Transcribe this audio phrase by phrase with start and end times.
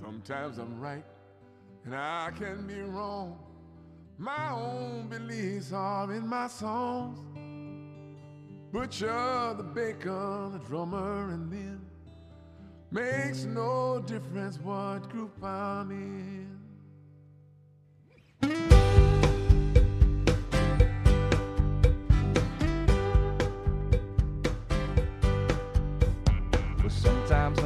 [0.00, 1.04] Sometimes I'm right
[1.84, 3.38] and I can be wrong.
[4.18, 7.18] My own beliefs are in my songs.
[8.72, 11.80] Butcher, the baker, the drummer, and then
[12.90, 16.58] makes no difference what group I'm in.
[26.78, 27.58] Well, sometimes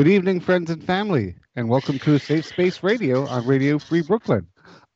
[0.00, 4.46] Good evening, friends and family, and welcome to Safe Space Radio on Radio Free Brooklyn.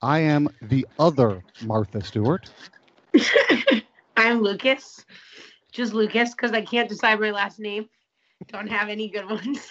[0.00, 2.50] I am the other Martha Stewart.
[4.16, 5.04] I'm Lucas.
[5.72, 7.91] Just Lucas because I can't decide my last name.
[8.48, 9.60] Don't have any good ones.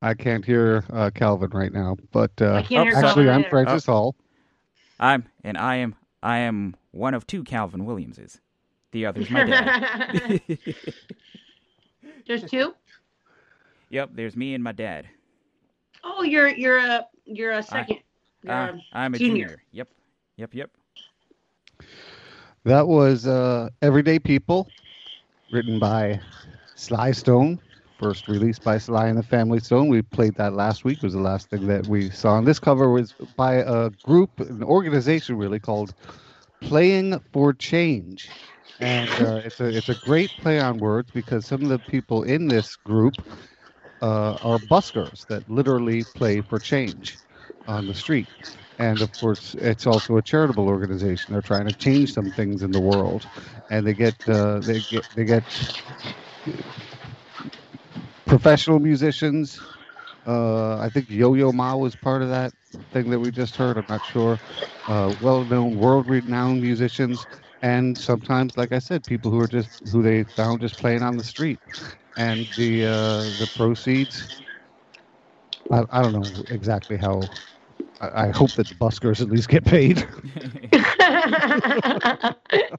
[0.00, 3.50] I can't hear uh, Calvin right now, but uh, I can't hear actually, I'm either.
[3.50, 4.16] Francis Hall.
[4.98, 8.40] I'm and I am I am one of two Calvin Williamses.
[8.94, 10.40] The other's my dad.
[12.26, 12.74] There's two.
[13.90, 15.08] yep, there's me and my dad.
[16.04, 17.98] Oh, you're you're a you're a second.
[18.42, 19.46] You're Uh, a I'm a junior.
[19.46, 19.62] junior.
[19.72, 19.88] Yep.
[20.36, 20.70] Yep, yep.
[22.64, 24.68] That was uh, Everyday People,
[25.52, 26.20] written by
[26.74, 27.60] Sly Stone,
[27.98, 29.88] first released by Sly and the Family Stone.
[29.88, 30.98] We played that last week.
[30.98, 32.38] It was the last thing that we saw.
[32.38, 35.94] And this cover was by a group, an organization really called
[36.60, 38.30] Playing for Change.
[38.80, 42.24] And uh, it's a it's a great play on words because some of the people
[42.24, 43.22] in this group
[44.02, 47.18] uh, are buskers that literally play for change
[47.66, 48.28] on the street.
[48.78, 51.32] And of course, it's also a charitable organization.
[51.32, 53.26] They're trying to change some things in the world,
[53.70, 55.44] and they get uh, they get they get
[58.26, 59.60] professional musicians.
[60.26, 62.52] Uh, I think Yo-Yo Ma was part of that
[62.92, 63.78] thing that we just heard.
[63.78, 64.40] I'm not sure.
[64.88, 67.26] Uh, well-known, world-renowned musicians,
[67.64, 71.16] and sometimes, like I said, people who are just who they found just playing on
[71.16, 71.58] the street,
[72.18, 74.28] and the uh, the proceeds.
[75.72, 77.30] I, I don't know exactly how.
[78.02, 80.06] I, I hope that the buskers at least get paid.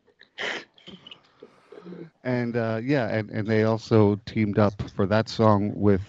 [2.23, 6.03] and uh, yeah, and, and they also teamed up for that song with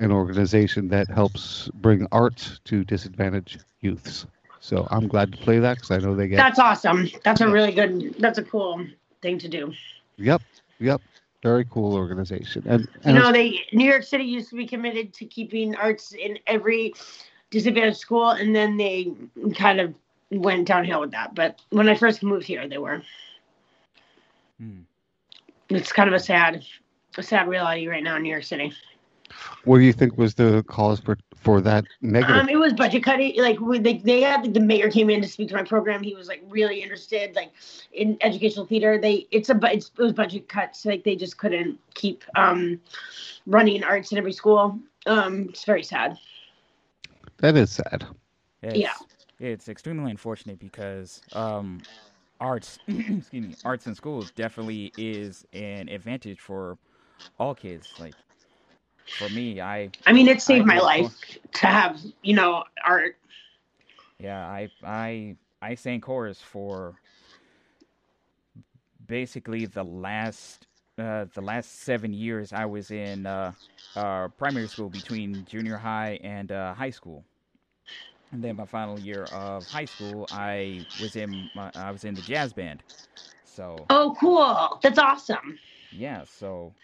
[0.00, 4.26] an organization that helps bring art to disadvantaged youths.
[4.60, 6.36] So I'm glad to play that because I know they get.
[6.36, 7.08] That's awesome.
[7.24, 7.52] That's a Yeah.
[7.52, 8.14] really good.
[8.18, 8.84] That's a cool
[9.22, 9.72] thing to do.
[10.16, 10.42] Yep,
[10.80, 11.00] yep.
[11.42, 12.64] Very cool organization.
[12.66, 16.38] And, You know, they New York City used to be committed to keeping arts in
[16.46, 16.94] every
[17.50, 19.12] disadvantaged school, and then they
[19.54, 19.94] kind of
[20.30, 21.34] went downhill with that.
[21.34, 23.02] But when I first moved here, they were.
[24.58, 24.80] Hmm.
[25.70, 26.64] It's kind of a sad,
[27.16, 28.72] a sad reality right now in New York City.
[29.64, 32.36] what do you think was the cause for for that negative?
[32.36, 33.34] Um, it was budget cutting.
[33.40, 36.02] Like we, they, they had the mayor came in to speak to my program.
[36.02, 37.52] He was like really interested, like
[37.92, 38.98] in educational theater.
[38.98, 40.84] They it's a bu- it's, it was budget cuts.
[40.84, 42.80] Like they just couldn't keep um,
[43.46, 44.78] running arts in every school.
[45.06, 46.18] Um, it's very sad.
[47.38, 48.06] that is sad.
[48.62, 48.94] It's, Yeah.
[49.40, 51.80] It's extremely unfortunate because um,
[52.40, 56.76] arts, excuse me, arts in schools definitely is an advantage for
[57.38, 57.88] all kids.
[57.98, 58.14] Like
[59.16, 63.16] for me, I I mean, it saved I my life to have you know art.
[64.18, 66.96] yeah, I I I sang chorus for
[69.06, 70.66] basically the last
[70.98, 73.52] uh, the last seven years I was in uh,
[73.96, 77.24] uh, primary school between junior high and uh, high school.
[78.32, 82.14] And then my final year of high school, I was in my, I was in
[82.14, 82.82] the jazz band.
[83.44, 84.80] So Oh, cool!
[84.82, 85.60] That's awesome.
[85.90, 86.74] yeah, so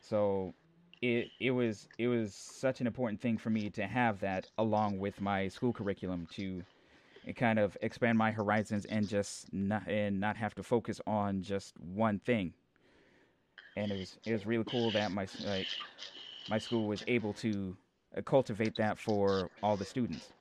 [0.00, 0.54] so
[1.02, 4.98] it it was it was such an important thing for me to have that along
[4.98, 6.64] with my school curriculum to
[7.28, 11.42] uh, kind of expand my horizons and just not and not have to focus on
[11.42, 12.54] just one thing.
[13.76, 15.78] And it was it was really cool that my like
[16.48, 17.76] my school was able to
[18.16, 20.32] uh, cultivate that for all the students.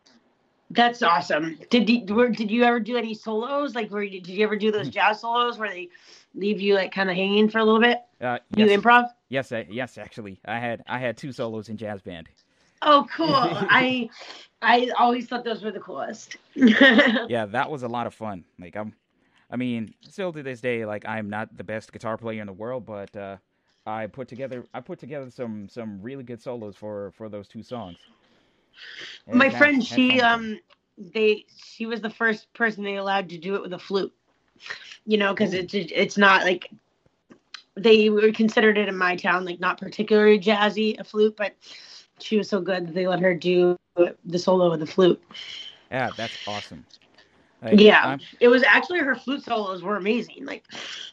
[0.74, 1.58] That's awesome.
[1.70, 3.76] Did you were, did you ever do any solos?
[3.76, 5.90] Like, were you, did you ever do those jazz solos where they
[6.34, 8.00] leave you like kind of hanging for a little bit?
[8.22, 9.10] Uh, You yes, improv?
[9.30, 9.98] yes, uh, yes.
[9.98, 12.30] Actually, I had I had two solos in jazz band.
[12.82, 13.28] Oh, cool.
[13.36, 14.10] I
[14.62, 16.38] I always thought those were the coolest.
[16.56, 18.46] yeah, that was a lot of fun.
[18.60, 18.94] Like I'm,
[19.50, 22.54] I mean, still to this day, like I'm not the best guitar player in the
[22.54, 23.38] world, but uh,
[23.86, 27.64] I put together I put together some some really good solos for for those two
[27.64, 27.98] songs.
[29.28, 30.30] And My friend, she fun with them.
[30.30, 30.60] um
[30.98, 34.14] they she was the first person they allowed to do it with a flute.
[35.06, 36.70] You know, because it's it's not like
[37.76, 41.54] they were considered it in my town like not particularly jazzy a flute, but
[42.20, 43.76] she was so good that they let her do
[44.26, 45.22] the solo with the flute.
[45.92, 46.86] yeah, that's awesome.
[47.62, 50.46] Like, Yeah, I'm- it was actually her flute solos were amazing.
[50.46, 50.66] Like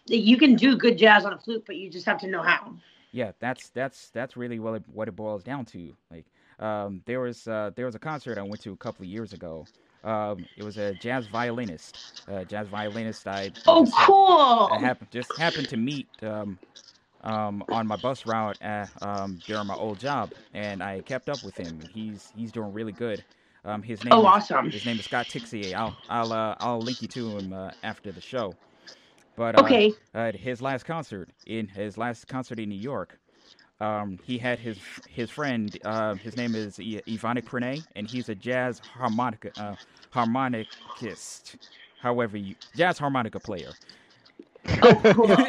[0.06, 2.74] you can do good jazz on a flute, but you just have to know how.
[3.12, 5.94] yeah, that's that's that's really what it, what it boils down to.
[6.10, 6.26] Like,
[6.58, 9.32] um, there was uh, there was a concert I went to a couple of years
[9.32, 9.68] ago.
[10.04, 13.26] Um, it was a jazz violinist, uh, jazz violinist.
[13.26, 14.72] I Oh, just- cool!
[14.72, 16.58] I happened just happened to meet um,
[17.22, 21.42] um, on my bus route at, um, during my old job, and I kept up
[21.42, 21.80] with him.
[21.92, 23.24] He's he's doing really good.
[23.64, 24.70] Um, his name Oh, is, awesome.
[24.70, 25.74] his name is Scott Tixier.
[25.74, 28.56] I'll I'll uh, I'll link you to him uh, after the show.
[29.36, 29.94] But uh, Okay.
[30.14, 33.20] uh, his last concert in his last concert in New York,
[33.80, 35.78] um, he had his his friend.
[35.84, 39.76] Uh, his name is I- Ivanic Pranay, and he's a jazz harmonica uh,
[40.14, 41.56] harmonicist.
[41.98, 43.76] However, you jazz harmonica player.
[44.82, 45.06] Oh,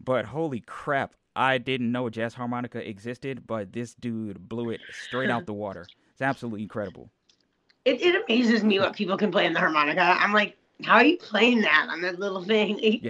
[0.00, 5.30] but holy crap, I didn't know jazz harmonica existed, but this dude blew it straight
[5.30, 5.90] out the water.
[6.12, 7.10] It's absolutely incredible.
[7.84, 10.00] it, it amazes me what people can play in the harmonica.
[10.02, 13.02] I'm like, how are you playing that on that little thing?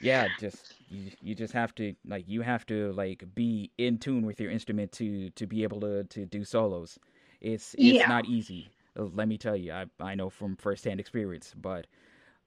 [0.00, 4.26] Yeah, just you, you just have to like you have to like be in tune
[4.26, 6.98] with your instrument to to be able to to do solos.
[7.40, 8.06] It's it's Yeah.
[8.06, 8.72] not easy.
[8.98, 11.86] uh, Let me tell you, I I know from firsthand experience, but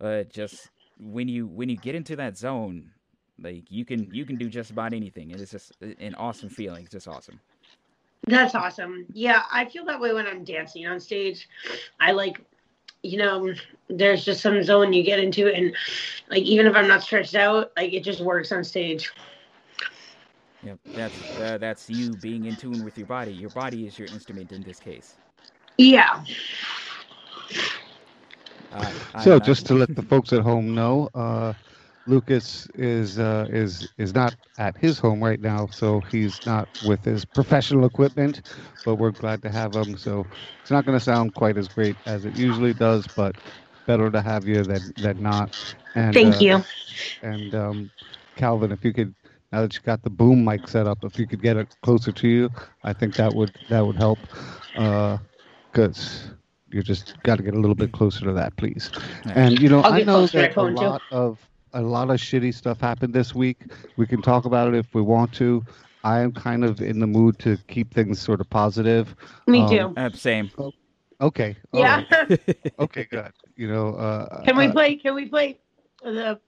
[0.01, 2.91] uh just when you when you get into that zone,
[3.41, 6.83] like you can you can do just about anything, and it's just an awesome feeling.
[6.85, 7.41] It's just awesome.
[8.27, 9.07] That's awesome.
[9.13, 11.47] Yeah, I feel that way when I'm dancing on stage.
[11.99, 12.41] I like,
[13.03, 13.53] you know,
[13.89, 15.73] there's just some zone you get into, and
[16.29, 19.11] like even if I'm not stretched out, like it just works on stage.
[20.63, 23.31] Yep, that's uh, that's you being in tune with your body.
[23.33, 25.17] Your body is your instrument in this case.
[25.77, 26.23] Yeah.
[28.71, 31.53] Uh, I- So I- just to let the folks at home know, uh,
[32.09, 37.05] Lucas is uh, is is not at his home right now, so he's not with
[37.05, 38.43] his professional equipment.
[38.85, 39.97] But we're glad to have him.
[39.97, 40.27] So
[40.61, 43.37] it's not going to sound quite as great as it usually does, but
[43.87, 45.51] better to have you than than not.
[45.95, 46.63] And, Thank uh, you.
[47.21, 47.91] And um,
[48.35, 49.15] Calvin, if you could,
[49.51, 52.11] now that you got the boom mic set up, if you could get it closer
[52.13, 52.49] to you,
[52.83, 54.27] I think that would that would help.
[54.73, 56.31] Because
[56.71, 58.91] you just got to get a little bit closer to that, please.
[59.35, 60.85] And you know, I'll I know closer to that a phone, too.
[60.85, 63.65] lot of a lot of shitty stuff happened this week.
[63.97, 65.63] We can talk about it if we want to.
[66.03, 69.15] I am kind of in the mood to keep things sort of positive.
[69.47, 69.93] Me Um, too.
[69.97, 70.49] Uh, same.
[71.21, 71.57] Okay.
[71.73, 72.03] all Yeah.
[72.29, 72.39] right,
[72.79, 73.05] Okay.
[73.09, 73.31] Good.
[73.57, 73.95] You know.
[73.95, 74.95] Uh, can we uh, play?
[74.95, 75.59] Can we play
[76.03, 76.39] the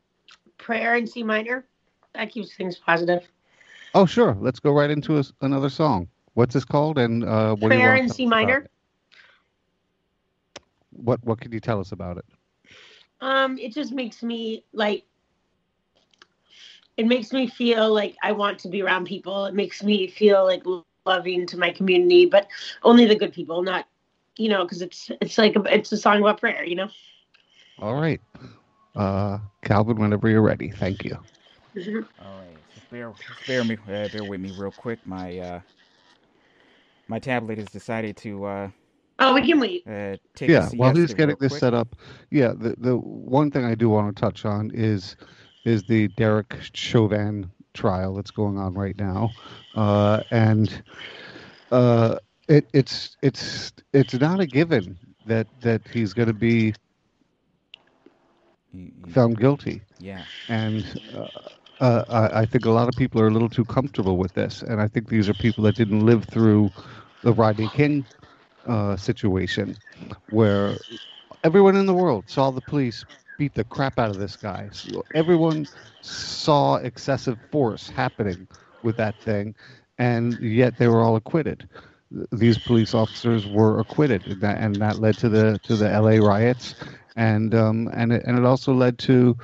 [0.58, 1.66] prayer in C minor?
[2.14, 3.28] That keeps things positive.
[3.94, 4.38] Oh, sure.
[4.40, 6.08] Let's go right into a s another song.
[6.34, 6.98] What's this called?
[6.98, 8.68] And uh, what do you Prayer wanna in C minor.
[10.92, 12.26] What What can you tell us about it?
[13.20, 15.04] Um, it just makes me like.
[16.98, 19.46] It makes me feel like I want to be around people.
[19.46, 20.64] It makes me feel like
[21.06, 22.48] loving to my community, but
[22.84, 23.88] only the good people, not,
[24.38, 26.90] you know, because it's it's like a, it's a song about prayer, you know.
[27.80, 28.22] All right.
[28.96, 30.70] Uh, Calvin, whenever you're ready.
[30.70, 31.18] Thank you.
[31.76, 32.06] Mhm.
[32.24, 35.00] All right, just bear, just bear me, uh, bear with me real quick.
[35.06, 35.60] My uh,
[37.08, 38.70] my tablet has decided to uh,
[39.20, 39.88] Oh, we can wait.
[39.88, 40.68] uh, take yeah.
[40.76, 41.60] While he's getting this quick.
[41.62, 41.96] set up,
[42.30, 42.54] yeah.
[42.56, 45.16] The the one thing I do want to touch on is
[45.66, 49.34] is the Derek Chauvin trial that's going on right now,
[49.76, 50.84] uh, and
[51.72, 56.74] uh, it it's it's it's not a given that that he's going to be
[59.08, 59.84] found guilty.
[60.00, 61.28] Yeah, and uh,
[61.80, 64.62] uh, I, I think a lot of people are a little too comfortable with this,
[64.62, 66.72] and I think these are people that didn't live through
[67.22, 68.06] the Rodney King
[68.66, 69.78] uh, situation,
[70.30, 70.80] where
[71.44, 73.06] everyone in the world saw the police
[73.42, 74.70] beat the crap out of this guy.
[74.72, 75.66] So everyone
[76.02, 78.48] saw excessive force happening
[78.84, 79.56] with that thing,
[79.98, 81.68] and yet they were all acquitted.
[82.32, 86.20] These police officers were acquitted, and that, and that led to the to the L.A.
[86.20, 86.76] riots,
[87.16, 89.36] and um, and it, and it also led to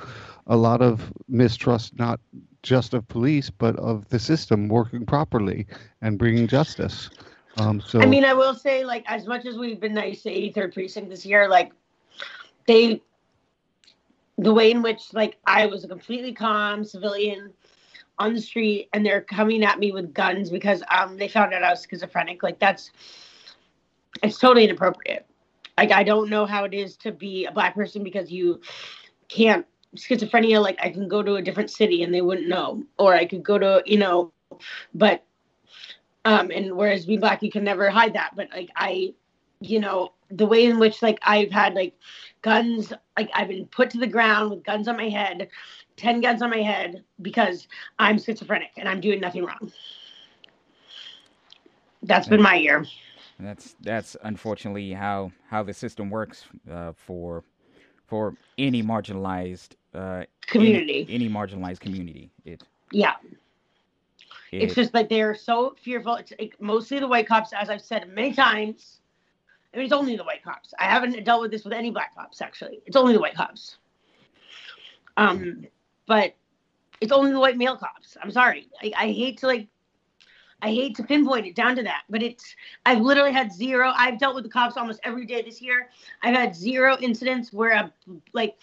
[0.46, 2.20] a lot of mistrust, not
[2.62, 5.66] just of police, but of the system working properly
[6.02, 7.10] and bringing justice.
[7.56, 10.30] Um, so I mean, I will say, like, as much as we've been nice to
[10.30, 11.72] 83rd Precinct this year, like,
[12.68, 13.02] they,
[14.38, 17.52] the way in which, like, I was a completely calm civilian
[18.18, 21.62] on the street and they're coming at me with guns because um they found out
[21.62, 22.90] I was schizophrenic, like, that's,
[24.22, 25.26] it's totally inappropriate.
[25.76, 28.60] Like, I don't know how it is to be a black person because you
[29.28, 29.66] can't,
[29.96, 33.26] schizophrenia, like, I can go to a different city and they wouldn't know, or I
[33.26, 34.32] could go to, you know,
[34.94, 35.24] but
[36.24, 39.12] um and whereas being black you can never hide that but like i
[39.60, 41.94] you know the way in which like i've had like
[42.42, 45.48] guns like i've been put to the ground with guns on my head
[45.96, 47.68] 10 guns on my head because
[47.98, 49.72] i'm schizophrenic and i'm doing nothing wrong.
[52.02, 52.86] That's been my year.
[53.40, 57.44] That's that's unfortunately how how the system works uh, for
[58.06, 61.06] for any marginalized uh, community.
[61.08, 62.30] any, any marginalized community.
[62.44, 63.14] It, yeah.
[64.50, 66.16] It it's just like they're so fearful.
[66.16, 68.97] It's like mostly the white cops as i've said many times
[69.78, 70.74] Mean, it's only the white cops.
[70.78, 72.80] I haven't dealt with this with any black cops, actually.
[72.84, 73.78] It's only the white cops.
[75.16, 75.66] Um,
[76.06, 76.34] but
[77.00, 78.16] it's only the white male cops.
[78.20, 78.68] I'm sorry.
[78.82, 79.68] I, I hate to like,
[80.60, 82.56] I hate to pinpoint it down to that, but it's.
[82.84, 83.92] I've literally had zero.
[83.94, 85.90] I've dealt with the cops almost every day this year.
[86.24, 87.92] I've had zero incidents where a
[88.32, 88.56] like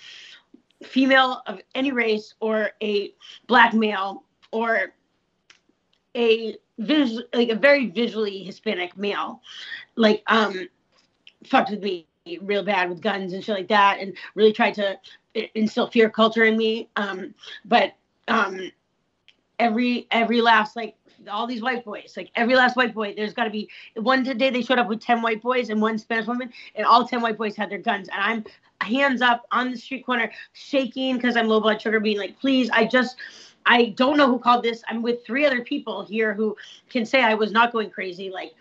[0.84, 3.14] female of any race or a
[3.48, 4.94] black male or
[6.18, 9.42] a vis like a very visually Hispanic male,
[9.96, 10.68] like um
[11.48, 12.08] fucked with me
[12.42, 14.98] real bad with guns and shit like that and really tried to
[15.54, 17.34] instill fear culture in me um
[17.66, 17.94] but
[18.28, 18.72] um
[19.60, 20.96] every every last like
[21.30, 24.50] all these white boys like every last white boy there's got to be one today.
[24.50, 27.38] they showed up with 10 white boys and one spanish woman and all 10 white
[27.38, 28.44] boys had their guns and i'm
[28.82, 32.70] hands up on the street corner shaking because i'm low blood sugar being like please
[32.72, 33.16] i just
[33.66, 36.56] i don't know who called this i'm with three other people here who
[36.90, 38.54] can say i was not going crazy like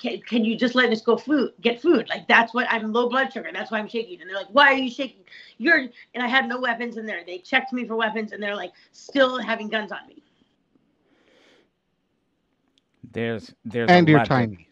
[0.00, 2.08] can, can you just let us go food get food?
[2.08, 4.20] Like that's what i'm low blood sugar that's why i'm shaking.
[4.20, 5.24] And they're like why are you shaking?
[5.58, 5.78] You're
[6.14, 7.22] and i had no weapons in there.
[7.26, 10.22] They checked me for weapons and they're like still having guns on me.
[13.12, 14.68] There's there's and a you're lot that- tiny.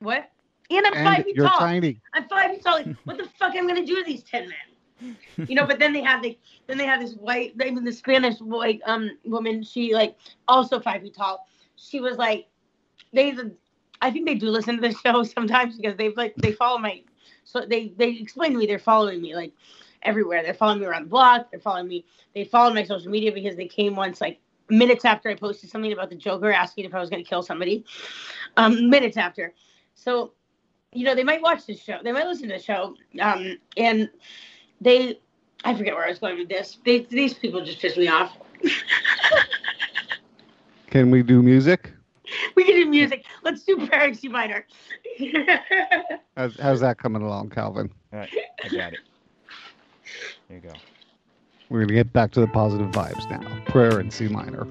[0.00, 0.30] what?
[0.70, 1.58] And i'm And five feet you're tall.
[1.58, 2.00] tiny.
[2.14, 2.74] i'm five feet tall.
[2.76, 5.16] Like, what the fuck am i'm gonna do to these 10 men?
[5.46, 8.38] You know but then they have the then they have this white even the spanish
[8.40, 9.62] white um woman.
[9.62, 11.46] She like also five feet tall.
[11.76, 12.48] She was like
[13.12, 13.32] they
[14.02, 17.02] i think they do listen to the show sometimes because they've like they follow my
[17.44, 19.52] so they they explain to me they're following me like
[20.02, 20.42] everywhere.
[20.42, 21.50] They're following me around the block.
[21.50, 22.04] They're following me
[22.34, 24.38] they followed my social media because they came once like
[24.68, 27.42] minutes after i posted something about the joker asking if i was going to kill
[27.42, 27.84] somebody.
[28.56, 29.52] Um minutes after.
[29.94, 30.32] So
[30.92, 31.98] you know they might watch this show.
[32.02, 32.94] They might listen to the show.
[33.20, 34.08] Um and
[34.80, 35.18] they
[35.64, 36.78] i forget where i was going with this.
[36.84, 38.36] They these people just piss me off.
[40.86, 41.92] Can we do music?
[42.56, 44.66] we can do music let's do prayer C minor
[46.36, 47.90] How's, how's that coming along, Calvin?
[48.12, 48.30] All right,
[48.64, 49.00] I got it.
[50.48, 50.74] There you go.
[51.68, 53.62] We're gonna get back to the positive vibes now.
[53.66, 54.66] Prayer in C minor.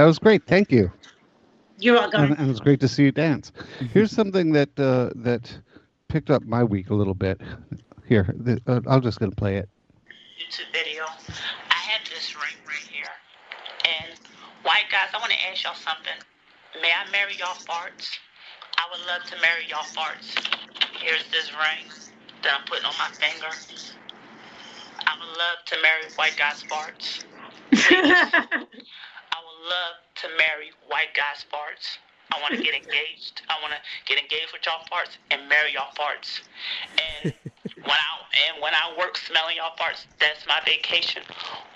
[0.00, 0.46] That was great.
[0.46, 0.90] Thank you.
[1.78, 2.22] You're welcome.
[2.22, 3.52] and, and it's great to see you dance.
[3.92, 5.52] Here's something that uh, that
[6.08, 7.38] picked up my week a little bit.
[8.06, 9.68] Here, th- uh, I'm just gonna play it.
[10.40, 11.04] YouTube video.
[11.04, 13.12] I had this ring right here.
[13.84, 14.18] And
[14.62, 16.16] white guys, I want to ask y'all something.
[16.80, 18.08] May I marry y'all farts?
[18.78, 20.32] I would love to marry y'all farts.
[20.98, 21.92] Here's this ring
[22.42, 23.52] that I'm putting on my finger.
[25.06, 27.22] I would love to marry white guys' farts.
[29.60, 31.98] Love to marry white guys' farts.
[32.32, 33.42] I want to get engaged.
[33.48, 36.40] I want to get engaged with y'all farts and marry y'all farts.
[36.96, 37.34] And
[37.76, 38.10] when I
[38.48, 41.22] and when I work smelling y'all farts, that's my vacation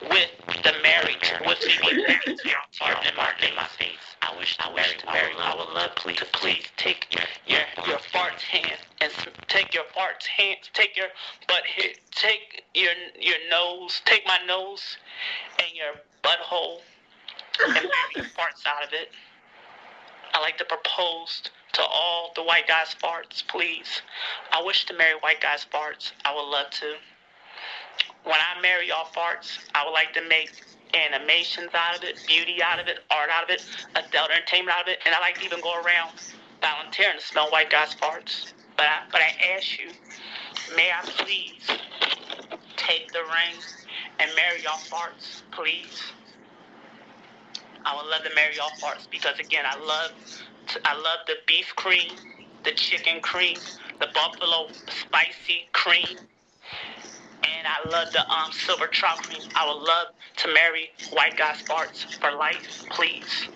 [0.09, 0.31] with
[0.63, 4.17] the marriage, with me being married to y'all in my in my face.
[4.23, 5.35] I wish I wish to marry.
[5.37, 9.13] I would love please to please take your your your farts hand and
[9.49, 11.09] take your farts hand, take your
[11.49, 14.97] butt hit, take your your nose, take my nose
[15.59, 16.81] and your butthole
[17.67, 19.11] and your farts out of it.
[20.33, 21.43] I like to propose
[21.75, 24.03] to all the white guys' farts, please.
[24.53, 26.13] I wish to marry white guys' farts.
[26.25, 26.95] I would love to.
[28.25, 30.63] When I marry y'all farts, I would like to make
[30.95, 33.65] animations out of it, beauty out of it, art out of it,
[33.97, 36.13] adult entertainment out of it, and I like to even go around
[36.61, 38.53] volunteering to smell white guys' farts.
[38.77, 39.91] But I, but I ask you,
[40.77, 41.69] may I please
[42.77, 43.61] take the ring
[44.19, 46.03] and marry y'all farts, please?
[47.85, 50.13] I would love to marry y'all parts because again, I love,
[50.85, 52.13] I love the beef cream,
[52.65, 53.57] the chicken cream,
[54.01, 56.19] the buffalo spicy cream,
[57.43, 59.43] and I love the um silver trout cream.
[59.55, 63.49] I would love to marry white guys farts for life, please.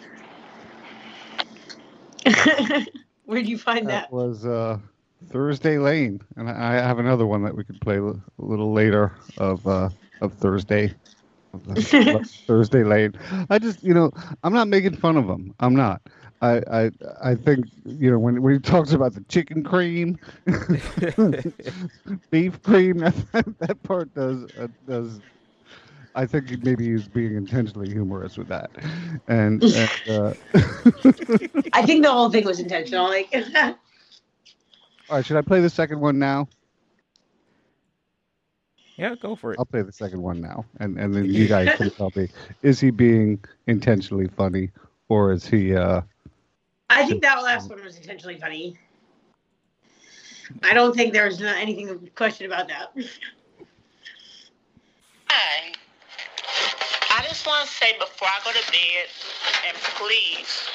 [3.25, 4.11] Where'd you find that?
[4.11, 4.79] That was uh,
[5.31, 8.73] Thursday Lane, and I I have another one that we could play a a little
[8.73, 10.95] later of uh, of Thursday.
[11.67, 13.13] Of the- Thursday Lane.
[13.51, 14.11] I just, you know,
[14.43, 15.55] I'm not making fun of him.
[15.61, 16.03] I'm not.
[16.41, 16.91] I, I,
[17.23, 20.19] I think, you know, when, when he talks about the chicken cream,
[22.31, 22.99] beef cream,
[23.33, 25.21] that, that part does uh, does.
[26.15, 28.71] I think maybe he's being intentionally humorous with that,
[29.29, 30.35] and, and uh,
[31.73, 33.05] I think the whole thing was intentional.
[33.09, 33.33] Like,
[35.09, 35.25] all right.
[35.25, 36.49] Should I play the second one now?
[38.99, 39.59] Yeah, go for it.
[39.61, 42.29] I'll play the second one now, and and then you guys can tell me:
[42.63, 44.71] is he being intentionally funny,
[45.09, 45.75] or is he?
[45.75, 46.03] uh
[46.91, 48.77] I think that last one was intentionally funny.
[50.63, 52.93] I don't think there's not anything question about that.
[55.29, 55.73] Hi.
[57.11, 59.07] I just want to say before I go to bed,
[59.69, 60.69] and please,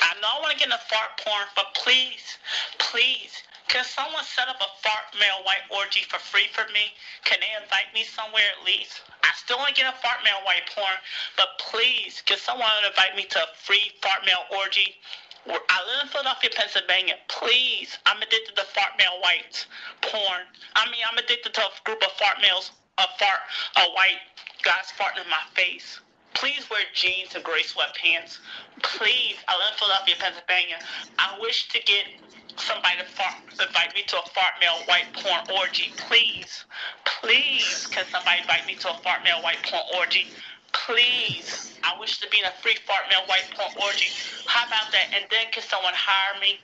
[0.00, 2.38] I know I want to get in a fart porn, but please,
[2.78, 6.90] please, can someone set up a fart male white orgy for free for me?
[7.22, 9.06] Can they invite me somewhere at least?
[9.22, 10.98] I still want to get a fart male white porn,
[11.38, 14.98] but please, can someone invite me to a free fart male orgy?
[15.46, 17.14] I live in Philadelphia, Pennsylvania.
[17.30, 19.64] Please, I'm addicted to fart male white
[20.02, 20.50] porn.
[20.74, 23.40] I mean, I'm addicted to a group of fart males, a fart,
[23.78, 24.18] a white
[24.66, 26.02] guys farting in my face.
[26.34, 28.38] Please wear jeans and gray sweatpants.
[28.82, 30.78] Please, I live in Philadelphia, Pennsylvania.
[31.18, 32.06] I wish to get
[32.56, 35.92] somebody to fart, invite me to a fart male white porn orgy.
[36.08, 36.64] Please,
[37.04, 40.26] please, can somebody invite me to a fart male white porn orgy?
[40.72, 44.08] Please, I wish to be in a free fart male white porn orgy.
[44.46, 45.10] How about that?
[45.14, 46.60] And then can someone hire me?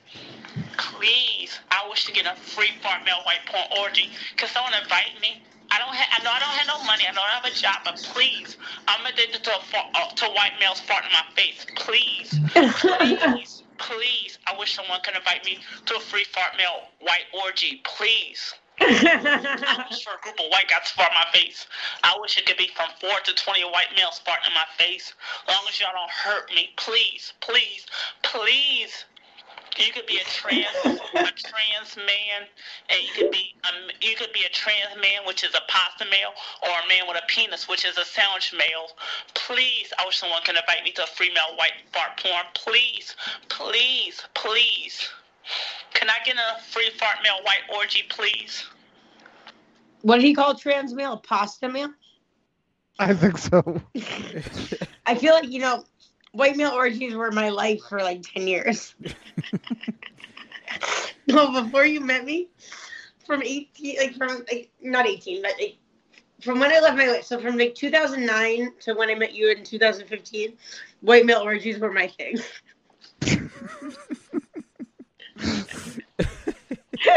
[0.78, 4.10] Please, I wish to get a free fart male white porn orgy.
[4.36, 5.42] Can someone invite me?
[5.70, 6.08] I don't have.
[6.20, 7.04] I know I don't have no money.
[7.08, 8.56] I know I don't have a job, but please,
[8.88, 11.66] I'm addicted to a fart, uh, to white males farting in my face.
[11.76, 12.38] Please,
[12.80, 14.38] please, please.
[14.46, 17.82] I wish someone could invite me to a free fart male white orgy.
[17.84, 18.54] Please.
[18.80, 21.66] I wish for a group of white guys to fart in my face.
[22.04, 25.14] I wish it could be from four to twenty white males farting in my face.
[25.48, 27.86] As long as y'all don't hurt me, please, please,
[28.22, 29.04] please.
[29.78, 32.48] You could be a trans a trans man,
[32.88, 36.04] and you could be um, you could be a trans man, which is a pasta
[36.10, 38.88] male, or a man with a penis, which is a sandwich male.
[39.34, 42.44] Please, I wish someone can invite me to a free male white fart porn.
[42.54, 43.16] Please,
[43.48, 45.08] please, please.
[45.94, 48.64] Can I get a free fart male white orgy, please?
[50.06, 51.14] what did he call trans male?
[51.14, 51.92] A pasta male?
[52.98, 53.82] I think so.
[55.06, 55.84] I feel like, you know,
[56.36, 58.94] white male orgies were my life for like 10 years.
[61.26, 62.48] no, before you met me,
[63.26, 65.76] from 18, like from, like, not 18, but like,
[66.42, 69.50] from when I left my life, so from like 2009 to when I met you
[69.50, 70.52] in 2015,
[71.00, 72.38] white male orgies were my thing.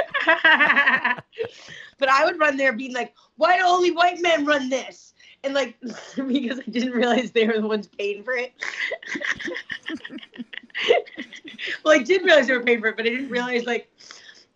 [2.00, 5.09] but I would run there being like, why do only white men run this?
[5.44, 8.54] And like because I didn't realize they were the ones paying for it.
[11.84, 13.90] well, I did realize they were paying for it, but I didn't realize like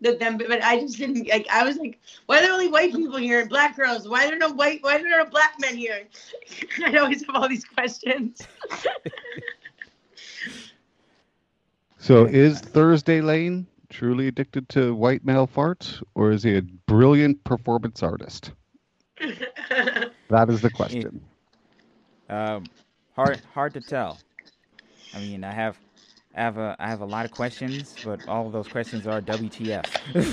[0.00, 0.38] that them.
[0.38, 1.46] But I just didn't like.
[1.50, 4.08] I was like, why are there only white people here and black girls?
[4.08, 4.82] Why are there no white?
[4.82, 6.04] Why are there no black men here?
[6.86, 8.46] I always have all these questions.
[11.98, 17.42] So is Thursday Lane truly addicted to white male farts, or is he a brilliant
[17.44, 18.52] performance artist?
[20.30, 21.22] That is the question.
[22.28, 22.70] Um,
[23.14, 24.22] hard hard to tell.
[25.12, 25.80] I mean, I have
[26.34, 29.20] I have a I have a lot of questions, but all of those questions are
[29.22, 29.86] WTF.
[30.12, 30.28] But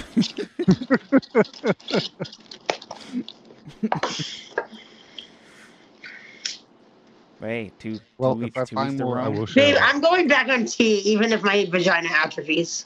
[7.49, 9.29] hey, two, two Well, weeks, if I two find weeks to more, I run.
[9.29, 9.71] will share.
[9.71, 9.81] Babe, them.
[9.81, 12.85] I'm going back on tea, even if my vagina atrophies.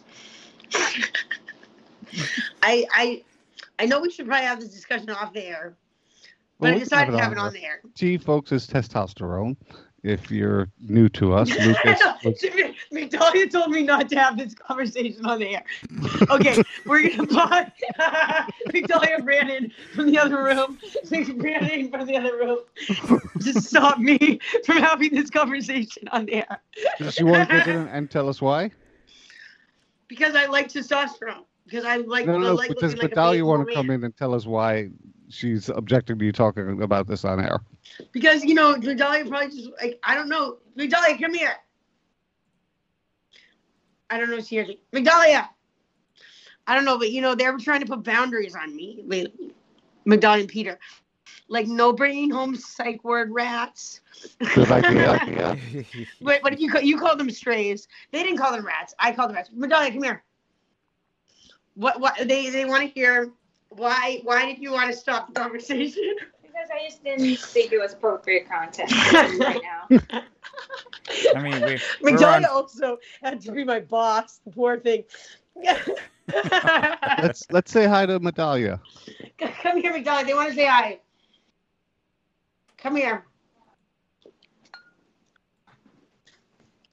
[2.63, 3.23] I I
[3.79, 5.47] I know we should probably have this discussion off the
[6.61, 7.81] air, but I decided to have it on on the air.
[7.95, 9.55] T, folks, is testosterone.
[10.03, 11.99] If you're new to us, Lucas.
[12.91, 15.63] Victoria told me not to have this conversation on the air.
[16.29, 17.27] Okay, we're gonna
[17.97, 18.51] pause.
[18.71, 20.77] Victoria ran in from the other room.
[21.11, 22.59] ran in from the other room
[23.41, 26.61] to stop me from having this conversation on the air.
[26.99, 28.71] Does she want to get in and tell us why?
[30.07, 31.45] Because I like testosterone.
[31.65, 32.53] Because I like, No, no, no.
[32.53, 34.89] like does like want to come in and tell us why
[35.29, 37.59] she's objecting to you talking about this on air?
[38.11, 40.57] Because you know, Vidalia probably just like I don't know.
[40.75, 41.55] Vidalia, come here.
[44.09, 44.79] I don't know if she hears me.
[44.93, 45.49] Vidalia.
[46.67, 49.53] I don't know, but you know, they were trying to put boundaries on me lately.
[50.05, 50.79] Magdalia and Peter.
[51.47, 54.01] Like no bringing home psych word rats.
[54.55, 55.57] Good idea.
[56.21, 57.87] Wait, what did you call you called them strays?
[58.11, 58.95] They didn't call them rats.
[58.97, 59.51] I called them rats.
[59.53, 60.23] Magdalia, come here.
[61.75, 63.31] What what they they want to hear
[63.77, 66.15] why why did you want to stop the conversation?
[66.55, 70.21] Because I just didn't think it was appropriate content right now.
[71.35, 74.39] I mean, we're, we're on, Medalia also had to be my boss.
[74.45, 75.03] The poor thing.
[77.21, 78.79] let's let's say hi to Medalia.
[79.37, 80.25] Come here, Medalia.
[80.25, 81.01] They want to say hi.
[82.77, 83.25] Come here.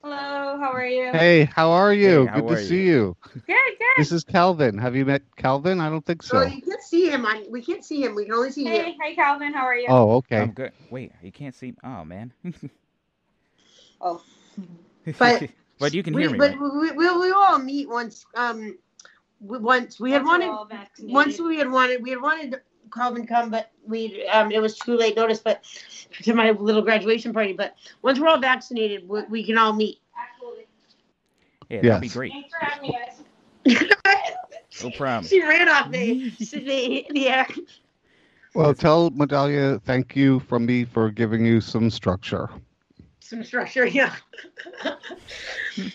[0.03, 1.11] Hello, how are you?
[1.13, 2.25] Hey, how are you?
[2.25, 3.15] Hey, how Good to are see you.
[3.33, 3.55] Good, good.
[3.97, 4.77] This is Calvin.
[4.77, 5.79] Have you met Calvin?
[5.79, 6.45] I don't think So so.
[6.45, 7.25] you can't see him.
[7.25, 8.13] I, we can't see him.
[8.13, 8.69] We can only see you.
[8.69, 9.85] Hey, hi Calvin, how are you?
[9.87, 10.39] Oh, okay.
[10.39, 10.73] I'm good.
[10.89, 11.73] Wait, you can't see.
[11.85, 12.33] Oh man.
[14.01, 14.21] Oh.
[15.17, 16.37] But- but you can we, hear me.
[16.37, 16.59] but right?
[16.61, 18.25] we, we, we all meet once.
[18.35, 18.77] Um,
[19.41, 21.13] we, once we had Once we're wanted.
[21.13, 22.61] once we had wanted we had wanted
[22.93, 25.39] Calvin come, but we um it was too late notice.
[25.39, 25.63] But
[26.23, 27.53] to my little graduation party.
[27.53, 29.99] But once we're all vaccinated, we, we can all meet.
[30.17, 30.65] Absolutely.
[31.69, 32.13] Yeah, that'd be Yes.
[32.13, 32.31] great.
[32.31, 32.97] Thanks for having me,
[33.65, 33.89] guys.
[34.81, 35.23] No problem.
[35.25, 37.47] she ran off the the, the air.
[38.55, 42.49] Well, tell Medalia thank you from me for giving you some structure.
[43.19, 44.13] Some structure, yeah.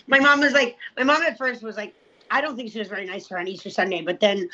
[0.07, 1.93] my mom was like, my mom at first was like,
[2.31, 4.49] I don't think she was very nice to her on Easter Sunday, but then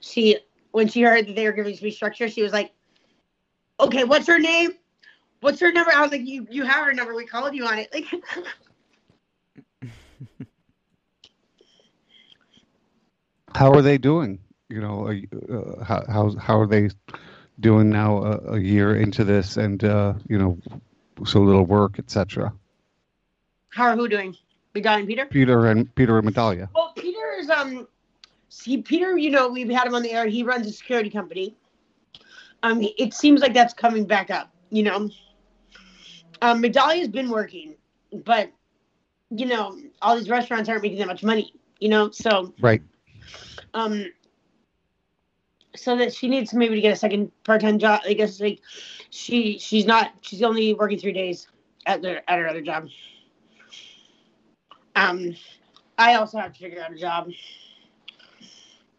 [0.00, 0.38] she,
[0.72, 2.72] when she heard that they were giving me structure, she was like,
[3.78, 4.72] okay, what's her name?
[5.40, 5.92] What's her number?
[5.92, 7.14] I was like, you you have her number.
[7.14, 7.92] We called you on it.
[7.92, 8.06] Like,
[13.54, 14.38] How are they doing?
[14.68, 16.88] You know, uh, how how how are they
[17.60, 18.24] doing now?
[18.24, 20.58] A, a year into this, and uh, you know,
[21.24, 22.52] so little work, etc.
[23.70, 24.34] how are who doing?
[24.72, 25.26] Big Guy and Peter.
[25.26, 26.70] Peter and Peter and Medalia.
[26.74, 27.86] Well, Peter is um,
[28.52, 30.26] see, Peter, you know, we've had him on the air.
[30.26, 31.56] He runs a security company.
[32.62, 34.50] Um, it seems like that's coming back up.
[34.70, 35.10] You know,
[36.42, 37.76] um, Medalia's been working,
[38.24, 38.50] but
[39.30, 41.52] you know, all these restaurants aren't making that much money.
[41.80, 42.82] You know, so Right.
[43.74, 44.06] um,
[45.74, 48.02] so that she needs maybe to get a second part-time job.
[48.06, 48.60] I guess like
[49.10, 51.48] she she's not she's only working three days
[51.86, 52.88] at their at her other job.
[54.94, 55.34] Um,
[55.98, 57.28] I also have to figure out a job,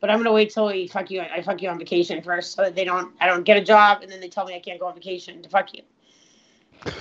[0.03, 1.21] but I'm gonna wait till we fuck you.
[1.21, 3.13] I fuck you on vacation first, so that they don't.
[3.21, 5.41] I don't get a job, and then they tell me I can't go on vacation
[5.41, 6.91] to fuck you.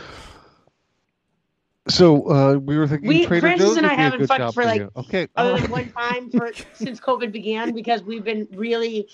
[1.89, 4.83] So uh, we were thinking We- Trader Francis Joe's and I haven't fucked for, like,
[4.83, 4.93] you.
[4.95, 5.27] Okay.
[5.37, 9.09] Other than one time for since COVID began, because we've been really.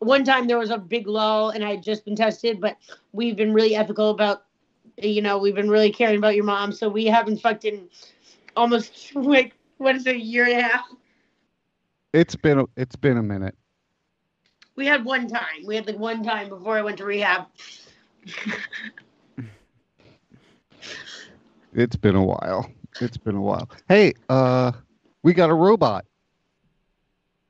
[0.00, 2.76] One time there was a big lull, and I had just been tested, but
[3.12, 4.46] we've been really ethical about.
[5.00, 7.88] You know, we've been really caring about your mom, so we haven't fucked in
[8.56, 10.88] almost like what is it, a year and a half.
[12.12, 13.54] It's been a, it's been a minute.
[14.76, 15.66] We had one time.
[15.66, 17.46] We had like one time before I went to rehab.
[21.74, 22.68] It's been a while.
[23.00, 23.68] It's been a while.
[23.88, 24.72] Hey, uh,
[25.22, 26.06] we got a robot.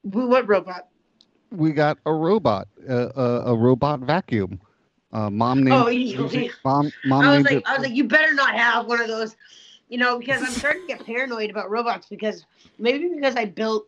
[0.03, 0.89] What robot?
[1.51, 2.69] We got a robot.
[2.87, 4.61] Uh, a, a robot vacuum.
[5.13, 5.77] Uh, mom named.
[5.81, 6.91] Oh, Rosie- mom.
[7.05, 9.37] Mom I was like, it- I was like, you better not have one of those,
[9.89, 12.45] you know, because I'm starting to get paranoid about robots because
[12.79, 13.87] maybe because I built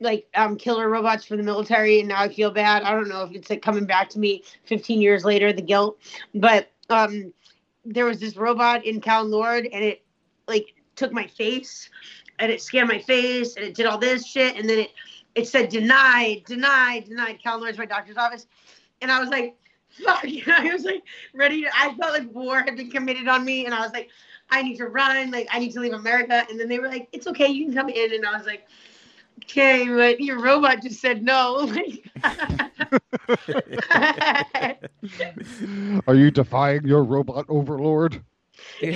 [0.00, 2.82] like um killer robots for the military and now I feel bad.
[2.82, 5.98] I don't know if it's like coming back to me 15 years later, the guilt,
[6.34, 7.32] but um
[7.84, 10.02] there was this robot in Callen-Lorde and it
[10.48, 11.90] like took my face
[12.38, 14.90] and it scanned my face and it did all this shit and then it
[15.34, 17.40] it said denied, denied, denied.
[17.44, 18.46] Callen-Lorde's my doctor's office,
[19.00, 19.56] and I was like,
[19.90, 20.24] fuck.
[20.46, 21.02] I was like
[21.34, 21.70] ready to.
[21.76, 24.10] I felt like war had been committed on me, and I was like,
[24.50, 25.30] I need to run.
[25.30, 26.46] Like I need to leave America.
[26.48, 28.14] And then they were like, it's okay, you can come in.
[28.14, 28.66] And I was like.
[29.42, 31.72] Okay, but your robot just said no.
[36.06, 38.22] Are you defying your robot overlord?
[38.80, 38.92] you're,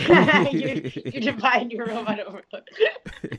[0.50, 2.44] you're dividing your robot overlord.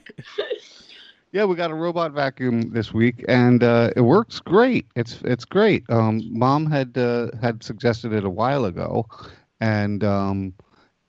[1.31, 4.87] Yeah, we got a robot vacuum this week, and uh, it works great.
[4.95, 5.83] It's it's great.
[5.87, 9.05] Um, Mom had uh, had suggested it a while ago,
[9.61, 10.55] and um,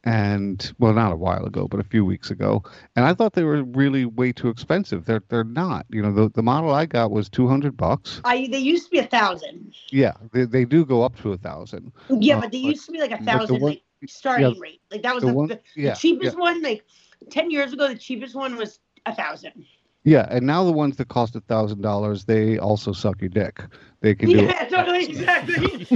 [0.05, 2.63] and well, not a while ago, but a few weeks ago.
[2.97, 5.05] And I thought they were really way too expensive.
[5.05, 5.87] They're they're not.
[5.91, 8.21] You know, the the model I got was two hundred bucks.
[8.25, 9.75] I they used to be a thousand.
[9.91, 11.93] Yeah, they, they do go up to a thousand.
[12.09, 13.83] Yeah, Uh, but they but- used to be like a but the thousand one- like
[14.09, 14.81] starting yeah, rate.
[14.91, 16.63] Like that was the the, one- the, yeah, the cheapest one.
[16.63, 16.85] Like
[17.31, 19.65] ten years ago, the cheapest one was a thousand.
[20.03, 23.61] Yeah, and now the ones that cost a thousand dollars, they also suck your dick.
[24.01, 25.87] They can do Yeah, totally, exactly.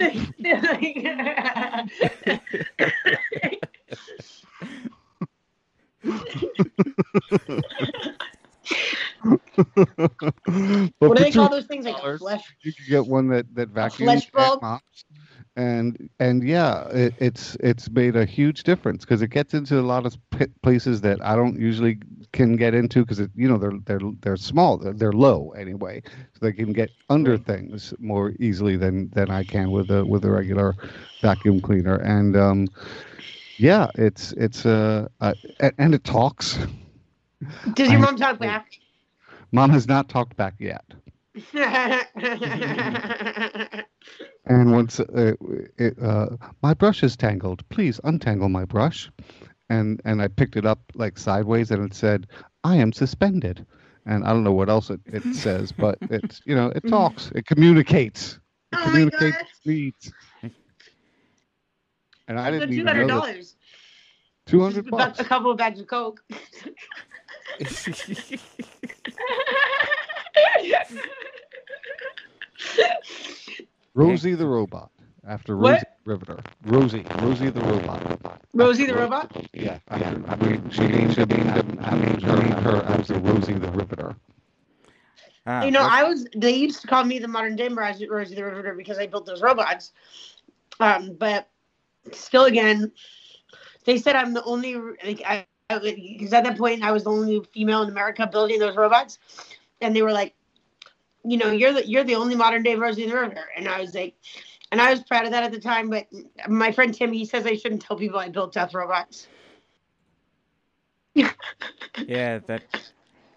[10.98, 11.84] what do they call those things?
[11.84, 12.42] Like flesh?
[12.62, 15.04] you could get one that that vacuums and mops.
[15.56, 19.82] and and yeah it, it's it's made a huge difference because it gets into a
[19.82, 20.16] lot of
[20.62, 21.98] places that i don't usually
[22.32, 26.38] can get into because you know they're they're they're small they're, they're low anyway so
[26.40, 30.30] they can get under things more easily than than i can with a with a
[30.30, 30.74] regular
[31.20, 32.66] vacuum cleaner and um
[33.58, 35.34] yeah it's it's uh, uh
[35.78, 36.58] and, it talks
[37.74, 38.78] Does your I- mom talk back?
[39.52, 40.84] mom has not talked back yet
[44.44, 45.34] And once uh,
[45.78, 46.30] it, uh,
[46.62, 49.10] my brush is tangled, please untangle my brush.
[49.68, 52.26] And and I picked it up like sideways, and it said,
[52.64, 53.64] "I am suspended."
[54.04, 57.30] And I don't know what else it, it says, but it's you know it talks,
[57.34, 58.38] it communicates,
[58.72, 59.40] it Oh communicates God.
[59.40, 60.12] its needs.
[62.32, 63.08] And I So didn't even know that.
[63.08, 63.56] dollars.
[64.46, 66.24] Two hundred A couple of bags of coke.
[73.94, 74.90] Rosie the robot.
[75.26, 75.74] After What?
[75.74, 76.38] Rosie the Riveter.
[76.64, 78.40] Rosie, Rosie the robot.
[78.54, 79.30] Rosie the robot.
[79.52, 80.16] Yeah, yeah.
[80.26, 83.70] I mean, she named, she named, him- I named her, her as a Rosie the
[83.72, 84.16] Riveter.
[85.46, 86.26] Ah, You know, what's- I was.
[86.34, 89.26] They used to call me the modern day Rosie, Rosie the Riveter because I built
[89.26, 89.92] those robots.
[90.80, 91.48] Um, but
[92.12, 92.92] still, again,
[93.84, 95.46] they said I'm the only like I
[95.80, 99.18] because at that point I was the only female in America building those robots,
[99.80, 100.34] and they were like,
[101.24, 103.94] you know, you're the you're the only modern day Rosie the Riveter, and I was
[103.94, 104.14] like,
[104.70, 105.88] and I was proud of that at the time.
[105.88, 106.06] But
[106.48, 109.28] my friend Tim, he says I shouldn't tell people I built death robots.
[111.14, 112.62] yeah, that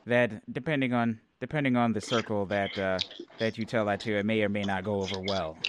[0.06, 3.00] that depending on depending on the circle that uh,
[3.40, 5.58] that you tell that to, it may or may not go over well.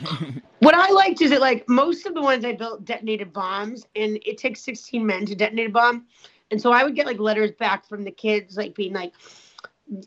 [0.61, 4.19] What I liked is that like most of the ones I built detonated bombs, and
[4.25, 6.07] it takes 16 men to detonate a bomb,
[6.51, 9.13] and so I would get like letters back from the kids, like being like,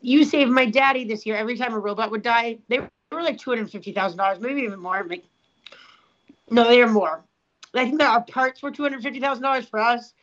[0.02, 3.38] "You saved my daddy this year." Every time a robot would die, they were like
[3.38, 5.06] 250 thousand dollars, maybe even more.
[5.08, 5.24] Like,
[6.50, 7.24] no, they were more.
[7.72, 10.14] I think that our parts were 250 thousand dollars for us,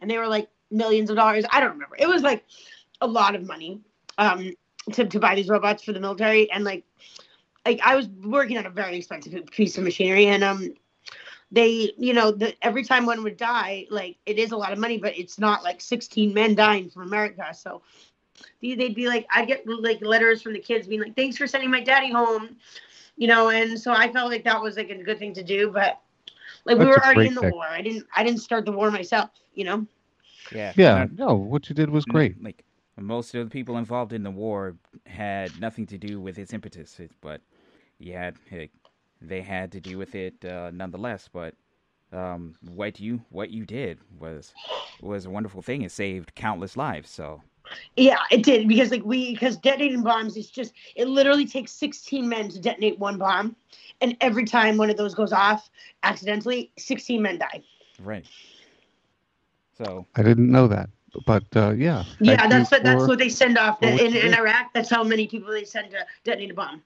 [0.00, 1.46] and they were like millions of dollars.
[1.50, 1.96] I don't remember.
[1.98, 2.44] It was like
[3.00, 3.80] a lot of money
[4.18, 4.52] um,
[4.92, 6.84] to to buy these robots for the military, and like
[7.64, 10.74] like I was working on a very expensive piece of machinery, and um,
[11.50, 14.78] they, you know, the, every time one would die, like it is a lot of
[14.78, 17.46] money, but it's not like 16 men dying from America.
[17.54, 17.82] So
[18.60, 21.46] they- they'd be like, I'd get like letters from the kids being like, "Thanks for
[21.46, 22.56] sending my daddy home,"
[23.16, 25.70] you know, and so I felt like that was like a good thing to do,
[25.70, 26.00] but
[26.64, 27.50] like we were already in the thing.
[27.52, 27.66] war.
[27.66, 29.86] I didn't, I didn't start the war myself, you know.
[30.52, 30.72] yeah.
[30.76, 32.42] Yeah, no, what you did was great.
[32.42, 32.64] Like
[32.98, 34.76] most of the people involved in the war
[35.06, 37.40] had nothing to do with its impetus, but
[37.98, 38.36] you had
[39.20, 41.28] they had to do with it uh, nonetheless.
[41.32, 41.54] But
[42.12, 44.54] um, what you what you did was
[45.00, 45.82] was a wonderful thing.
[45.82, 47.10] It saved countless lives.
[47.10, 47.42] So
[47.96, 52.28] Yeah, it did because like we because detonating bombs is just it literally takes 16
[52.28, 53.56] men to detonate one bomb,
[54.00, 55.70] and every time one of those goes off
[56.02, 57.62] accidentally, 16 men die.
[57.98, 58.26] right.
[59.76, 60.90] So I didn't know that,
[61.26, 62.04] but uh, yeah.
[62.20, 64.34] Yeah, thank that's you what that's what they send off for in, in.
[64.34, 64.72] Iraq.
[64.72, 66.82] That's how many people they send to detonate a bomb.